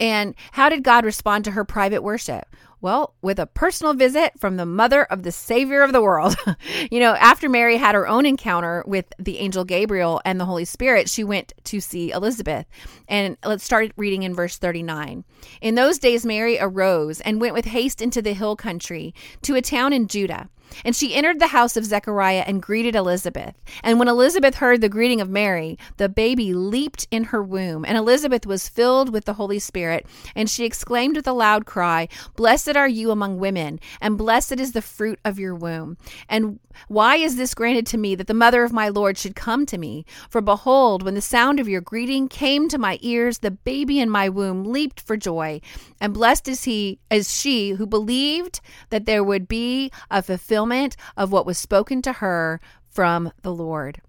And 0.00 0.34
how 0.52 0.68
did 0.68 0.82
God 0.82 1.04
respond 1.04 1.44
to 1.44 1.52
her 1.52 1.64
private 1.64 2.02
worship? 2.02 2.46
Well, 2.84 3.14
with 3.22 3.38
a 3.38 3.46
personal 3.46 3.94
visit 3.94 4.38
from 4.38 4.58
the 4.58 4.66
mother 4.66 5.04
of 5.04 5.22
the 5.22 5.32
Savior 5.32 5.82
of 5.82 5.94
the 5.94 6.02
world. 6.02 6.36
you 6.90 7.00
know, 7.00 7.14
after 7.14 7.48
Mary 7.48 7.78
had 7.78 7.94
her 7.94 8.06
own 8.06 8.26
encounter 8.26 8.84
with 8.86 9.06
the 9.18 9.38
angel 9.38 9.64
Gabriel 9.64 10.20
and 10.26 10.38
the 10.38 10.44
Holy 10.44 10.66
Spirit, 10.66 11.08
she 11.08 11.24
went 11.24 11.54
to 11.64 11.80
see 11.80 12.10
Elizabeth. 12.10 12.66
And 13.08 13.38
let's 13.42 13.64
start 13.64 13.92
reading 13.96 14.22
in 14.22 14.34
verse 14.34 14.58
39. 14.58 15.24
In 15.62 15.76
those 15.76 15.98
days, 15.98 16.26
Mary 16.26 16.58
arose 16.60 17.22
and 17.22 17.40
went 17.40 17.54
with 17.54 17.64
haste 17.64 18.02
into 18.02 18.20
the 18.20 18.34
hill 18.34 18.54
country 18.54 19.14
to 19.40 19.54
a 19.54 19.62
town 19.62 19.94
in 19.94 20.06
Judah 20.06 20.50
and 20.84 20.96
she 20.96 21.14
entered 21.14 21.38
the 21.38 21.48
house 21.48 21.76
of 21.76 21.84
Zechariah 21.84 22.44
and 22.46 22.62
greeted 22.62 22.94
Elizabeth. 22.94 23.54
And 23.82 23.98
when 23.98 24.08
Elizabeth 24.08 24.56
heard 24.56 24.80
the 24.80 24.88
greeting 24.88 25.20
of 25.20 25.28
Mary, 25.28 25.78
the 25.96 26.08
baby 26.08 26.54
leaped 26.54 27.06
in 27.10 27.24
her 27.24 27.42
womb, 27.42 27.84
and 27.84 27.96
Elizabeth 27.96 28.46
was 28.46 28.68
filled 28.68 29.12
with 29.12 29.24
the 29.24 29.34
Holy 29.34 29.58
Spirit. 29.58 30.06
And 30.34 30.48
she 30.48 30.64
exclaimed 30.64 31.16
with 31.16 31.26
a 31.26 31.32
loud 31.32 31.66
cry, 31.66 32.08
Blessed 32.36 32.76
are 32.76 32.88
you 32.88 33.10
among 33.10 33.38
women, 33.38 33.78
and 34.00 34.18
blessed 34.18 34.58
is 34.58 34.72
the 34.72 34.82
fruit 34.82 35.18
of 35.24 35.38
your 35.38 35.54
womb. 35.54 35.96
And 36.28 36.58
why 36.88 37.16
is 37.16 37.36
this 37.36 37.54
granted 37.54 37.86
to 37.88 37.98
me 37.98 38.14
that 38.16 38.26
the 38.26 38.34
mother 38.34 38.64
of 38.64 38.72
my 38.72 38.88
Lord 38.88 39.16
should 39.16 39.36
come 39.36 39.66
to 39.66 39.78
me? 39.78 40.04
For 40.28 40.40
behold, 40.40 41.02
when 41.02 41.14
the 41.14 41.20
sound 41.20 41.60
of 41.60 41.68
your 41.68 41.80
greeting 41.80 42.28
came 42.28 42.68
to 42.68 42.78
my 42.78 42.98
ears, 43.00 43.38
the 43.38 43.50
baby 43.50 44.00
in 44.00 44.10
my 44.10 44.28
womb 44.28 44.64
leaped 44.64 45.00
for 45.00 45.16
joy. 45.16 45.60
And 46.00 46.12
blessed 46.12 46.48
is 46.48 46.64
he, 46.64 46.98
as 47.10 47.32
she 47.32 47.70
who 47.70 47.86
believed 47.86 48.60
that 48.90 49.06
there 49.06 49.22
would 49.22 49.46
be 49.46 49.92
a 50.10 50.22
fulfillment 50.22 50.53
of 51.16 51.32
what 51.32 51.46
was 51.46 51.58
spoken 51.58 52.02
to 52.02 52.12
her 52.14 52.60
from 52.88 53.32
the 53.42 53.52
Lord. 53.52 54.00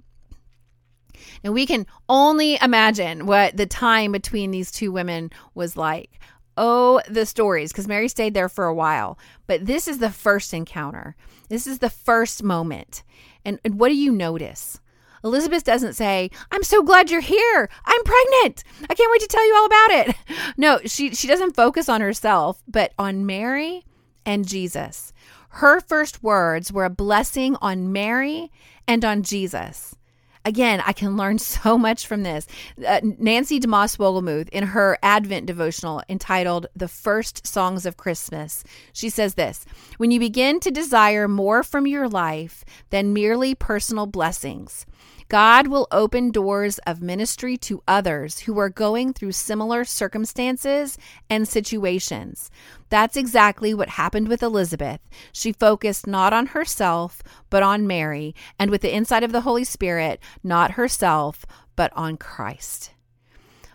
Now 1.43 1.51
we 1.51 1.65
can 1.65 1.86
only 2.10 2.58
imagine 2.62 3.25
what 3.25 3.58
the 3.58 3.65
time 3.65 4.12
between 4.12 4.51
these 4.51 4.71
two 4.71 4.91
women 4.91 5.31
was 5.53 5.77
like. 5.77 6.19
Oh, 6.58 7.01
the 7.10 7.25
stories, 7.25 7.71
because 7.71 7.88
Mary 7.88 8.08
stayed 8.08 8.34
there 8.34 8.47
for 8.47 8.65
a 8.65 8.73
while. 8.73 9.19
But 9.45 9.65
this 9.65 9.88
is 9.88 9.99
the 9.99 10.10
first 10.10 10.53
encounter. 10.53 11.15
This 11.49 11.67
is 11.67 11.79
the 11.79 11.89
first 11.89 12.43
moment. 12.43 13.03
And, 13.43 13.60
and 13.65 13.79
what 13.79 13.89
do 13.89 13.95
you 13.95 14.12
notice? 14.12 14.79
Elizabeth 15.23 15.63
doesn't 15.63 15.93
say, 15.93 16.29
I'm 16.51 16.63
so 16.63 16.84
glad 16.84 17.10
you're 17.10 17.19
here. 17.19 17.69
I'm 17.86 18.03
pregnant. 18.03 18.63
I 18.89 18.93
can't 18.93 19.12
wait 19.12 19.21
to 19.21 19.27
tell 19.27 19.45
you 19.45 19.55
all 19.55 19.65
about 19.65 19.91
it. 19.91 20.15
No, 20.58 20.79
she, 20.86 21.13
she 21.13 21.27
doesn't 21.27 21.55
focus 21.55 21.89
on 21.89 21.99
herself, 21.99 22.63
but 22.67 22.93
on 22.97 23.25
Mary 23.25 23.84
and 24.25 24.47
Jesus. 24.47 25.12
Her 25.60 25.80
first 25.80 26.22
words 26.22 26.74
were 26.74 26.84
a 26.84 26.89
blessing 26.89 27.56
on 27.62 27.94
Mary 27.94 28.52
and 28.89 29.06
on 29.06 29.24
Jesus. 29.24 29.96
Again, 30.44 30.84
I 30.86 30.91
can 30.91 31.15
learn 31.15 31.39
so 31.56 31.78
much 31.78 32.06
from 32.06 32.24
this. 32.24 32.46
Uh, 32.86 33.00
Nancy 33.02 33.62
DeMoss 33.62 33.98
Wolgemuth, 33.98 34.50
in 34.50 34.65
her 34.65 34.98
Advent 35.02 35.46
devotional 35.46 36.04
entitled 36.10 36.68
The 36.76 36.89
First 36.89 37.48
Songs 37.48 37.86
of 37.86 37.96
Christmas, 37.96 38.65
she 38.91 39.10
says 39.10 39.36
this 39.36 39.65
When 39.96 40.12
you 40.12 40.20
begin 40.20 40.60
to 40.60 40.72
desire 40.72 41.30
more 41.30 41.63
from 41.63 41.88
your 41.88 42.10
life 42.10 42.65
than 42.89 43.13
merely 43.13 43.56
personal 43.56 44.08
blessings, 44.08 44.86
God 45.27 45.67
will 45.67 45.88
open 45.91 46.29
doors 46.29 46.77
of 46.79 47.01
ministry 47.01 47.57
to 47.57 47.81
others 47.88 48.39
who 48.41 48.59
are 48.59 48.69
going 48.69 49.11
through 49.11 49.31
similar 49.31 49.83
circumstances 49.83 50.97
and 51.29 51.47
situations. 51.47 52.51
That's 52.89 53.17
exactly 53.17 53.73
what 53.73 53.89
happened 53.89 54.27
with 54.27 54.43
Elizabeth. 54.43 55.01
She 55.31 55.51
focused 55.51 56.05
not 56.05 56.31
on 56.31 56.47
herself, 56.47 57.23
but 57.49 57.63
on 57.63 57.88
Mary, 57.88 58.35
and 58.59 58.69
with 58.69 58.81
the 58.81 58.93
insight 58.93 59.23
of 59.23 59.31
the 59.31 59.41
Holy 59.41 59.63
Spirit, 59.63 60.19
not 60.43 60.71
herself, 60.71 61.45
but 61.75 61.91
on 61.95 62.17
Christ. 62.17 62.91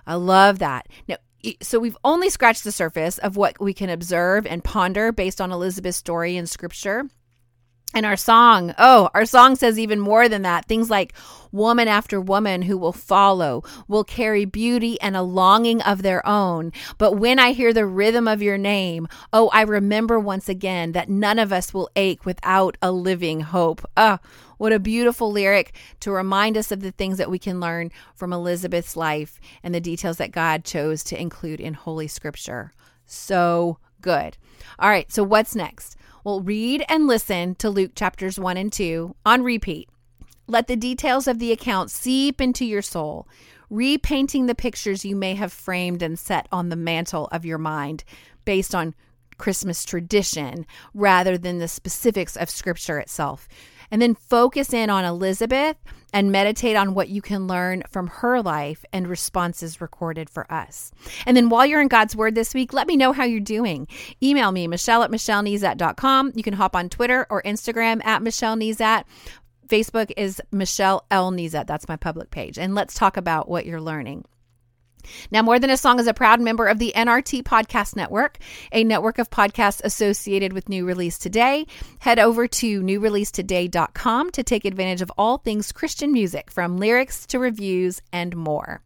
I 0.06 0.14
love 0.14 0.60
that. 0.60 0.86
Now, 1.08 1.16
so 1.62 1.78
we've 1.78 1.96
only 2.04 2.30
scratched 2.30 2.64
the 2.64 2.72
surface 2.72 3.18
of 3.18 3.36
what 3.36 3.60
we 3.60 3.74
can 3.74 3.90
observe 3.90 4.46
and 4.46 4.62
ponder 4.62 5.10
based 5.10 5.40
on 5.40 5.52
Elizabeth's 5.52 5.96
story 5.96 6.36
in 6.36 6.46
scripture. 6.46 7.08
And 7.92 8.07
our 8.07 8.16
song, 8.16 8.72
oh, 8.79 9.11
our 9.14 9.24
song 9.24 9.57
says 9.57 9.79
even 9.79 9.98
more 9.98 10.29
than 10.29 10.42
that. 10.42 10.66
Things 10.66 10.90
like 10.90 11.12
woman 11.50 11.88
after 11.88 12.20
woman 12.20 12.62
who 12.62 12.79
will 12.79 12.92
follow 12.92 13.64
will 13.88 14.05
carry 14.05 14.44
beauty 14.44 15.00
and 15.00 15.16
a 15.16 15.22
longing 15.22 15.83
of 15.83 16.03
their 16.03 16.24
own. 16.26 16.72
But 16.98 17.14
when 17.14 17.40
I 17.40 17.50
hear 17.50 17.72
the 17.72 17.87
rhythm 17.87 18.29
of 18.29 18.42
your 18.42 18.59
name, 18.59 19.09
oh, 19.33 19.50
I 19.53 19.62
remember 19.62 20.20
once 20.20 20.48
again 20.48 20.92
that 20.92 21.09
none 21.09 21.40
of 21.40 21.53
us 21.53 21.74
will 21.74 21.90
ache 21.96 22.24
without 22.24 22.76
a 22.81 22.92
living 22.92 23.40
hope. 23.40 23.85
Ah, 23.96 24.20
oh, 24.22 24.29
what 24.59 24.72
a 24.72 24.79
beautiful 24.79 25.33
lyric 25.33 25.74
to 26.00 26.12
remind 26.12 26.57
us 26.57 26.70
of 26.70 26.83
the 26.83 26.92
things 26.92 27.18
that 27.18 27.31
we 27.31 27.38
can 27.38 27.61
learn 27.61 27.90
from 28.14 28.33
Elizabeth's 28.33 28.94
life 28.94 29.40
and 29.62 29.74
the 29.74 29.81
details 29.81 30.18
that 30.18 30.33
God 30.33 30.64
chose 30.64 31.03
to 31.05 31.20
include 31.20 31.61
in 31.61 31.74
Holy 31.74 32.07
Scripture. 32.07 32.72
So 33.07 33.79
good. 34.00 34.37
All 34.79 34.90
right, 34.90 35.11
so 35.11 35.24
what's 35.24 35.57
next? 35.57 35.96
Well, 36.24 36.42
read 36.42 36.85
and 36.88 37.06
listen 37.06 37.54
to 37.56 37.70
Luke 37.70 37.92
chapters 37.94 38.38
1 38.38 38.56
and 38.56 38.72
2 38.72 39.16
on 39.24 39.42
repeat. 39.42 39.88
Let 40.46 40.66
the 40.66 40.76
details 40.76 41.26
of 41.26 41.38
the 41.38 41.52
account 41.52 41.90
seep 41.90 42.40
into 42.40 42.64
your 42.64 42.83
soul, 42.83 43.26
repainting 43.70 44.46
the 44.46 44.54
pictures 44.54 45.04
you 45.04 45.16
may 45.16 45.35
have 45.35 45.52
framed 45.52 46.02
and 46.02 46.18
set 46.18 46.46
on 46.52 46.68
the 46.68 46.76
mantle 46.76 47.28
of 47.33 47.44
your 47.46 47.59
mind 47.59 48.04
based 48.44 48.74
on 48.74 48.94
Christmas 49.38 49.85
tradition 49.85 50.66
rather 50.92 51.38
than 51.38 51.59
the 51.59 51.68
specifics 51.68 52.37
of 52.37 52.50
Scripture 52.50 52.98
itself. 52.98 53.48
And 53.90 54.00
then 54.00 54.14
focus 54.14 54.72
in 54.72 54.90
on 54.90 55.05
Elizabeth 55.05 55.76
and 56.12 56.33
meditate 56.33 56.76
on 56.76 56.94
what 56.94 57.09
you 57.09 57.22
can 57.22 57.46
learn 57.46 57.83
from 57.88 58.09
her 58.09 58.42
life 58.42 58.85
and 58.92 59.09
responses 59.09 59.81
recorded 59.81 60.29
for 60.29 60.50
us. 60.53 60.90
And 61.26 61.37
then 61.37 61.48
while 61.48 61.66
you're 61.66 61.81
in 61.81 61.88
God's 61.88 62.16
Word 62.16 62.35
this 62.35 62.55
week, 62.55 62.72
let 62.72 62.87
me 62.87 62.96
know 62.96 63.12
how 63.12 63.24
you're 63.24 63.40
doing. 63.40 63.87
Email 64.22 64.53
me, 64.53 64.66
Michelle 64.66 65.03
at 65.03 65.11
MichelleNezat.com. 65.11 66.33
You 66.35 66.42
can 66.42 66.55
hop 66.55 66.74
on 66.74 66.88
Twitter 66.88 67.26
or 67.31 67.42
Instagram 67.42 68.05
at 68.05 68.22
Michelle 68.22 68.57
Nezat. 68.57 69.05
Facebook 69.68 70.11
is 70.16 70.42
Michelle 70.50 71.07
L. 71.11 71.31
Nezat. 71.31 71.66
That's 71.66 71.87
my 71.87 71.96
public 71.96 72.31
page. 72.31 72.59
And 72.59 72.74
let's 72.74 72.94
talk 72.94 73.16
about 73.16 73.48
what 73.48 73.66
you're 73.66 73.81
learning. 73.81 74.24
Now, 75.30 75.42
More 75.42 75.58
Than 75.58 75.70
a 75.70 75.76
Song 75.76 75.98
is 75.98 76.06
a 76.06 76.14
proud 76.14 76.40
member 76.40 76.66
of 76.66 76.78
the 76.78 76.92
NRT 76.96 77.42
Podcast 77.42 77.96
Network, 77.96 78.38
a 78.72 78.84
network 78.84 79.18
of 79.18 79.30
podcasts 79.30 79.80
associated 79.84 80.52
with 80.52 80.68
New 80.68 80.84
Release 80.84 81.18
Today. 81.18 81.66
Head 82.00 82.18
over 82.18 82.46
to 82.46 82.82
newreleasetoday.com 82.82 84.30
to 84.30 84.42
take 84.42 84.64
advantage 84.64 85.02
of 85.02 85.12
all 85.16 85.38
things 85.38 85.72
Christian 85.72 86.12
music, 86.12 86.50
from 86.50 86.78
lyrics 86.78 87.26
to 87.26 87.38
reviews 87.38 88.00
and 88.12 88.36
more. 88.36 88.82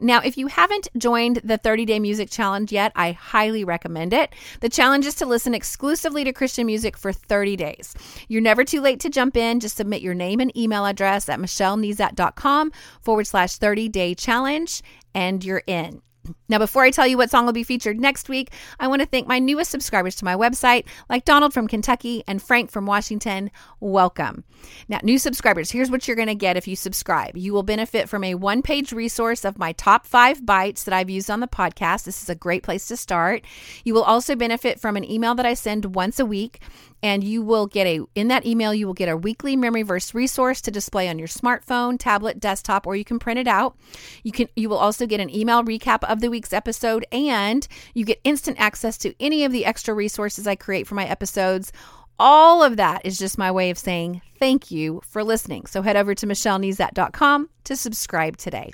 Now, 0.00 0.20
if 0.20 0.36
you 0.36 0.46
haven't 0.48 0.88
joined 0.96 1.40
the 1.44 1.58
30 1.58 1.84
Day 1.84 1.98
Music 1.98 2.30
Challenge 2.30 2.70
yet, 2.72 2.92
I 2.94 3.12
highly 3.12 3.64
recommend 3.64 4.12
it. 4.12 4.34
The 4.60 4.68
challenge 4.68 5.06
is 5.06 5.14
to 5.16 5.26
listen 5.26 5.54
exclusively 5.54 6.24
to 6.24 6.32
Christian 6.32 6.66
music 6.66 6.96
for 6.96 7.12
30 7.12 7.56
days. 7.56 7.94
You're 8.28 8.42
never 8.42 8.64
too 8.64 8.80
late 8.80 9.00
to 9.00 9.10
jump 9.10 9.36
in. 9.36 9.60
Just 9.60 9.76
submit 9.76 10.02
your 10.02 10.14
name 10.14 10.40
and 10.40 10.56
email 10.56 10.86
address 10.86 11.28
at 11.28 11.38
michellenezat.com 11.38 12.72
forward 13.02 13.26
slash 13.26 13.56
30 13.56 13.88
day 13.88 14.14
challenge, 14.14 14.82
and 15.14 15.44
you're 15.44 15.62
in. 15.66 16.02
Now, 16.48 16.58
before 16.58 16.82
I 16.82 16.90
tell 16.90 17.06
you 17.06 17.16
what 17.16 17.30
song 17.30 17.46
will 17.46 17.52
be 17.52 17.64
featured 17.64 17.98
next 17.98 18.28
week, 18.28 18.50
I 18.78 18.88
want 18.88 19.00
to 19.00 19.06
thank 19.06 19.26
my 19.26 19.38
newest 19.38 19.70
subscribers 19.70 20.16
to 20.16 20.24
my 20.24 20.34
website, 20.34 20.84
like 21.08 21.24
Donald 21.24 21.54
from 21.54 21.68
Kentucky 21.68 22.22
and 22.26 22.42
Frank 22.42 22.70
from 22.70 22.86
Washington. 22.86 23.50
Welcome. 23.80 24.44
Now, 24.88 25.00
new 25.02 25.18
subscribers, 25.18 25.70
here's 25.70 25.90
what 25.90 26.06
you're 26.06 26.16
going 26.16 26.28
to 26.28 26.34
get 26.34 26.56
if 26.56 26.68
you 26.68 26.76
subscribe. 26.76 27.36
You 27.36 27.52
will 27.52 27.62
benefit 27.62 28.08
from 28.08 28.24
a 28.24 28.34
one 28.34 28.62
page 28.62 28.92
resource 28.92 29.44
of 29.44 29.58
my 29.58 29.72
top 29.72 30.06
five 30.06 30.44
bites 30.44 30.84
that 30.84 30.94
I've 30.94 31.10
used 31.10 31.30
on 31.30 31.40
the 31.40 31.48
podcast. 31.48 32.04
This 32.04 32.22
is 32.22 32.28
a 32.28 32.34
great 32.34 32.62
place 32.62 32.86
to 32.88 32.96
start. 32.96 33.44
You 33.84 33.94
will 33.94 34.02
also 34.02 34.36
benefit 34.36 34.80
from 34.80 34.96
an 34.96 35.10
email 35.10 35.34
that 35.36 35.46
I 35.46 35.54
send 35.54 35.94
once 35.94 36.18
a 36.18 36.26
week 36.26 36.60
and 37.02 37.24
you 37.24 37.42
will 37.42 37.66
get 37.66 37.86
a 37.86 38.00
in 38.14 38.28
that 38.28 38.46
email 38.46 38.74
you 38.74 38.86
will 38.86 38.94
get 38.94 39.08
a 39.08 39.16
weekly 39.16 39.56
memory 39.56 39.82
verse 39.82 40.14
resource 40.14 40.60
to 40.60 40.70
display 40.70 41.08
on 41.08 41.18
your 41.18 41.28
smartphone 41.28 41.98
tablet 41.98 42.40
desktop 42.40 42.86
or 42.86 42.96
you 42.96 43.04
can 43.04 43.18
print 43.18 43.38
it 43.38 43.48
out. 43.48 43.76
You 44.22 44.32
can 44.32 44.48
you 44.56 44.68
will 44.68 44.78
also 44.78 45.06
get 45.06 45.20
an 45.20 45.34
email 45.34 45.62
recap 45.62 46.04
of 46.04 46.20
the 46.20 46.30
week's 46.30 46.52
episode 46.52 47.06
and 47.12 47.66
you 47.94 48.04
get 48.04 48.20
instant 48.24 48.60
access 48.60 48.98
to 48.98 49.14
any 49.20 49.44
of 49.44 49.52
the 49.52 49.64
extra 49.64 49.94
resources 49.94 50.46
i 50.46 50.54
create 50.54 50.86
for 50.86 50.94
my 50.94 51.06
episodes. 51.06 51.72
All 52.18 52.62
of 52.62 52.76
that 52.76 53.00
is 53.04 53.16
just 53.16 53.38
my 53.38 53.50
way 53.50 53.70
of 53.70 53.78
saying 53.78 54.20
thank 54.38 54.70
you 54.70 55.00
for 55.04 55.24
listening. 55.24 55.66
So 55.66 55.82
head 55.82 55.96
over 55.96 56.14
to 56.14 56.26
michellenezat.com 56.26 57.48
to 57.64 57.76
subscribe 57.76 58.36
today 58.36 58.72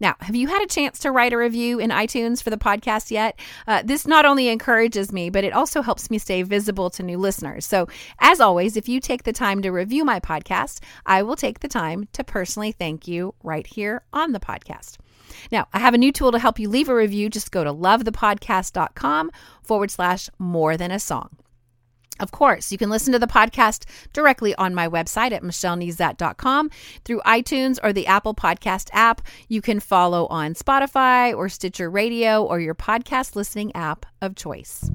now, 0.00 0.14
have 0.20 0.36
you 0.36 0.48
had 0.48 0.62
a 0.62 0.66
chance 0.66 0.98
to 1.00 1.10
write 1.10 1.32
a 1.32 1.36
review 1.36 1.78
in 1.78 1.90
iTunes 1.90 2.42
for 2.42 2.50
the 2.50 2.56
podcast 2.56 3.10
yet? 3.10 3.38
Uh, 3.66 3.82
this 3.84 4.06
not 4.06 4.24
only 4.24 4.48
encourages 4.48 5.12
me, 5.12 5.30
but 5.30 5.44
it 5.44 5.52
also 5.52 5.82
helps 5.82 6.10
me 6.10 6.18
stay 6.18 6.42
visible 6.42 6.90
to 6.90 7.02
new 7.02 7.18
listeners. 7.18 7.66
So, 7.66 7.88
as 8.18 8.40
always, 8.40 8.76
if 8.76 8.88
you 8.88 9.00
take 9.00 9.24
the 9.24 9.32
time 9.32 9.62
to 9.62 9.70
review 9.70 10.04
my 10.04 10.20
podcast, 10.20 10.80
I 11.06 11.22
will 11.22 11.36
take 11.36 11.60
the 11.60 11.68
time 11.68 12.08
to 12.12 12.24
personally 12.24 12.72
thank 12.72 13.08
you 13.08 13.34
right 13.42 13.66
here 13.66 14.02
on 14.12 14.32
the 14.32 14.40
podcast. 14.40 14.98
Now, 15.50 15.66
I 15.72 15.78
have 15.78 15.94
a 15.94 15.98
new 15.98 16.12
tool 16.12 16.32
to 16.32 16.38
help 16.38 16.58
you 16.58 16.68
leave 16.68 16.88
a 16.88 16.94
review. 16.94 17.28
Just 17.28 17.50
go 17.50 17.64
to 17.64 17.72
lovethepodcast.com 17.72 19.30
forward 19.62 19.90
slash 19.90 20.28
more 20.38 20.76
than 20.76 20.90
a 20.90 20.98
song. 20.98 21.30
Of 22.20 22.30
course, 22.30 22.72
you 22.72 22.78
can 22.78 22.90
listen 22.90 23.12
to 23.12 23.18
the 23.18 23.26
podcast 23.26 23.84
directly 24.12 24.54
on 24.56 24.74
my 24.74 24.88
website 24.88 25.32
at 25.32 25.42
michellenezat.com 25.42 26.70
through 27.04 27.20
iTunes 27.20 27.78
or 27.82 27.92
the 27.92 28.06
Apple 28.06 28.34
Podcast 28.34 28.90
app. 28.92 29.22
You 29.48 29.60
can 29.62 29.80
follow 29.80 30.26
on 30.26 30.54
Spotify 30.54 31.36
or 31.36 31.48
Stitcher 31.48 31.90
Radio 31.90 32.42
or 32.42 32.60
your 32.60 32.74
podcast 32.74 33.36
listening 33.36 33.74
app 33.74 34.06
of 34.20 34.34
choice. 34.36 34.90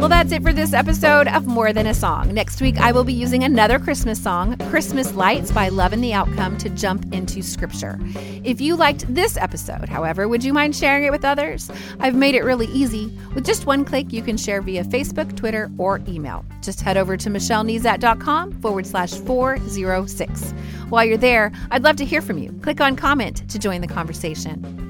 Well, 0.00 0.08
that's 0.08 0.32
it 0.32 0.42
for 0.42 0.54
this 0.54 0.72
episode 0.72 1.28
of 1.28 1.46
More 1.46 1.74
Than 1.74 1.86
a 1.86 1.92
Song. 1.92 2.32
Next 2.32 2.62
week, 2.62 2.78
I 2.78 2.90
will 2.90 3.04
be 3.04 3.12
using 3.12 3.44
another 3.44 3.78
Christmas 3.78 4.18
song, 4.18 4.56
Christmas 4.70 5.12
Lights 5.12 5.52
by 5.52 5.68
Love 5.68 5.92
and 5.92 6.02
the 6.02 6.14
Outcome, 6.14 6.56
to 6.56 6.70
jump 6.70 7.12
into 7.12 7.42
scripture. 7.42 8.00
If 8.42 8.62
you 8.62 8.76
liked 8.76 9.14
this 9.14 9.36
episode, 9.36 9.90
however, 9.90 10.26
would 10.26 10.42
you 10.42 10.54
mind 10.54 10.74
sharing 10.74 11.04
it 11.04 11.12
with 11.12 11.22
others? 11.22 11.70
I've 11.98 12.14
made 12.14 12.34
it 12.34 12.44
really 12.44 12.68
easy. 12.68 13.12
With 13.34 13.44
just 13.44 13.66
one 13.66 13.84
click, 13.84 14.10
you 14.10 14.22
can 14.22 14.38
share 14.38 14.62
via 14.62 14.84
Facebook, 14.84 15.36
Twitter, 15.36 15.70
or 15.76 16.00
email. 16.08 16.46
Just 16.62 16.80
head 16.80 16.96
over 16.96 17.18
to 17.18 17.28
michellenezat.com 17.28 18.62
forward 18.62 18.86
slash 18.86 19.12
406. 19.12 20.52
While 20.88 21.04
you're 21.04 21.18
there, 21.18 21.52
I'd 21.70 21.84
love 21.84 21.96
to 21.96 22.06
hear 22.06 22.22
from 22.22 22.38
you. 22.38 22.58
Click 22.62 22.80
on 22.80 22.96
comment 22.96 23.46
to 23.50 23.58
join 23.58 23.82
the 23.82 23.86
conversation. 23.86 24.89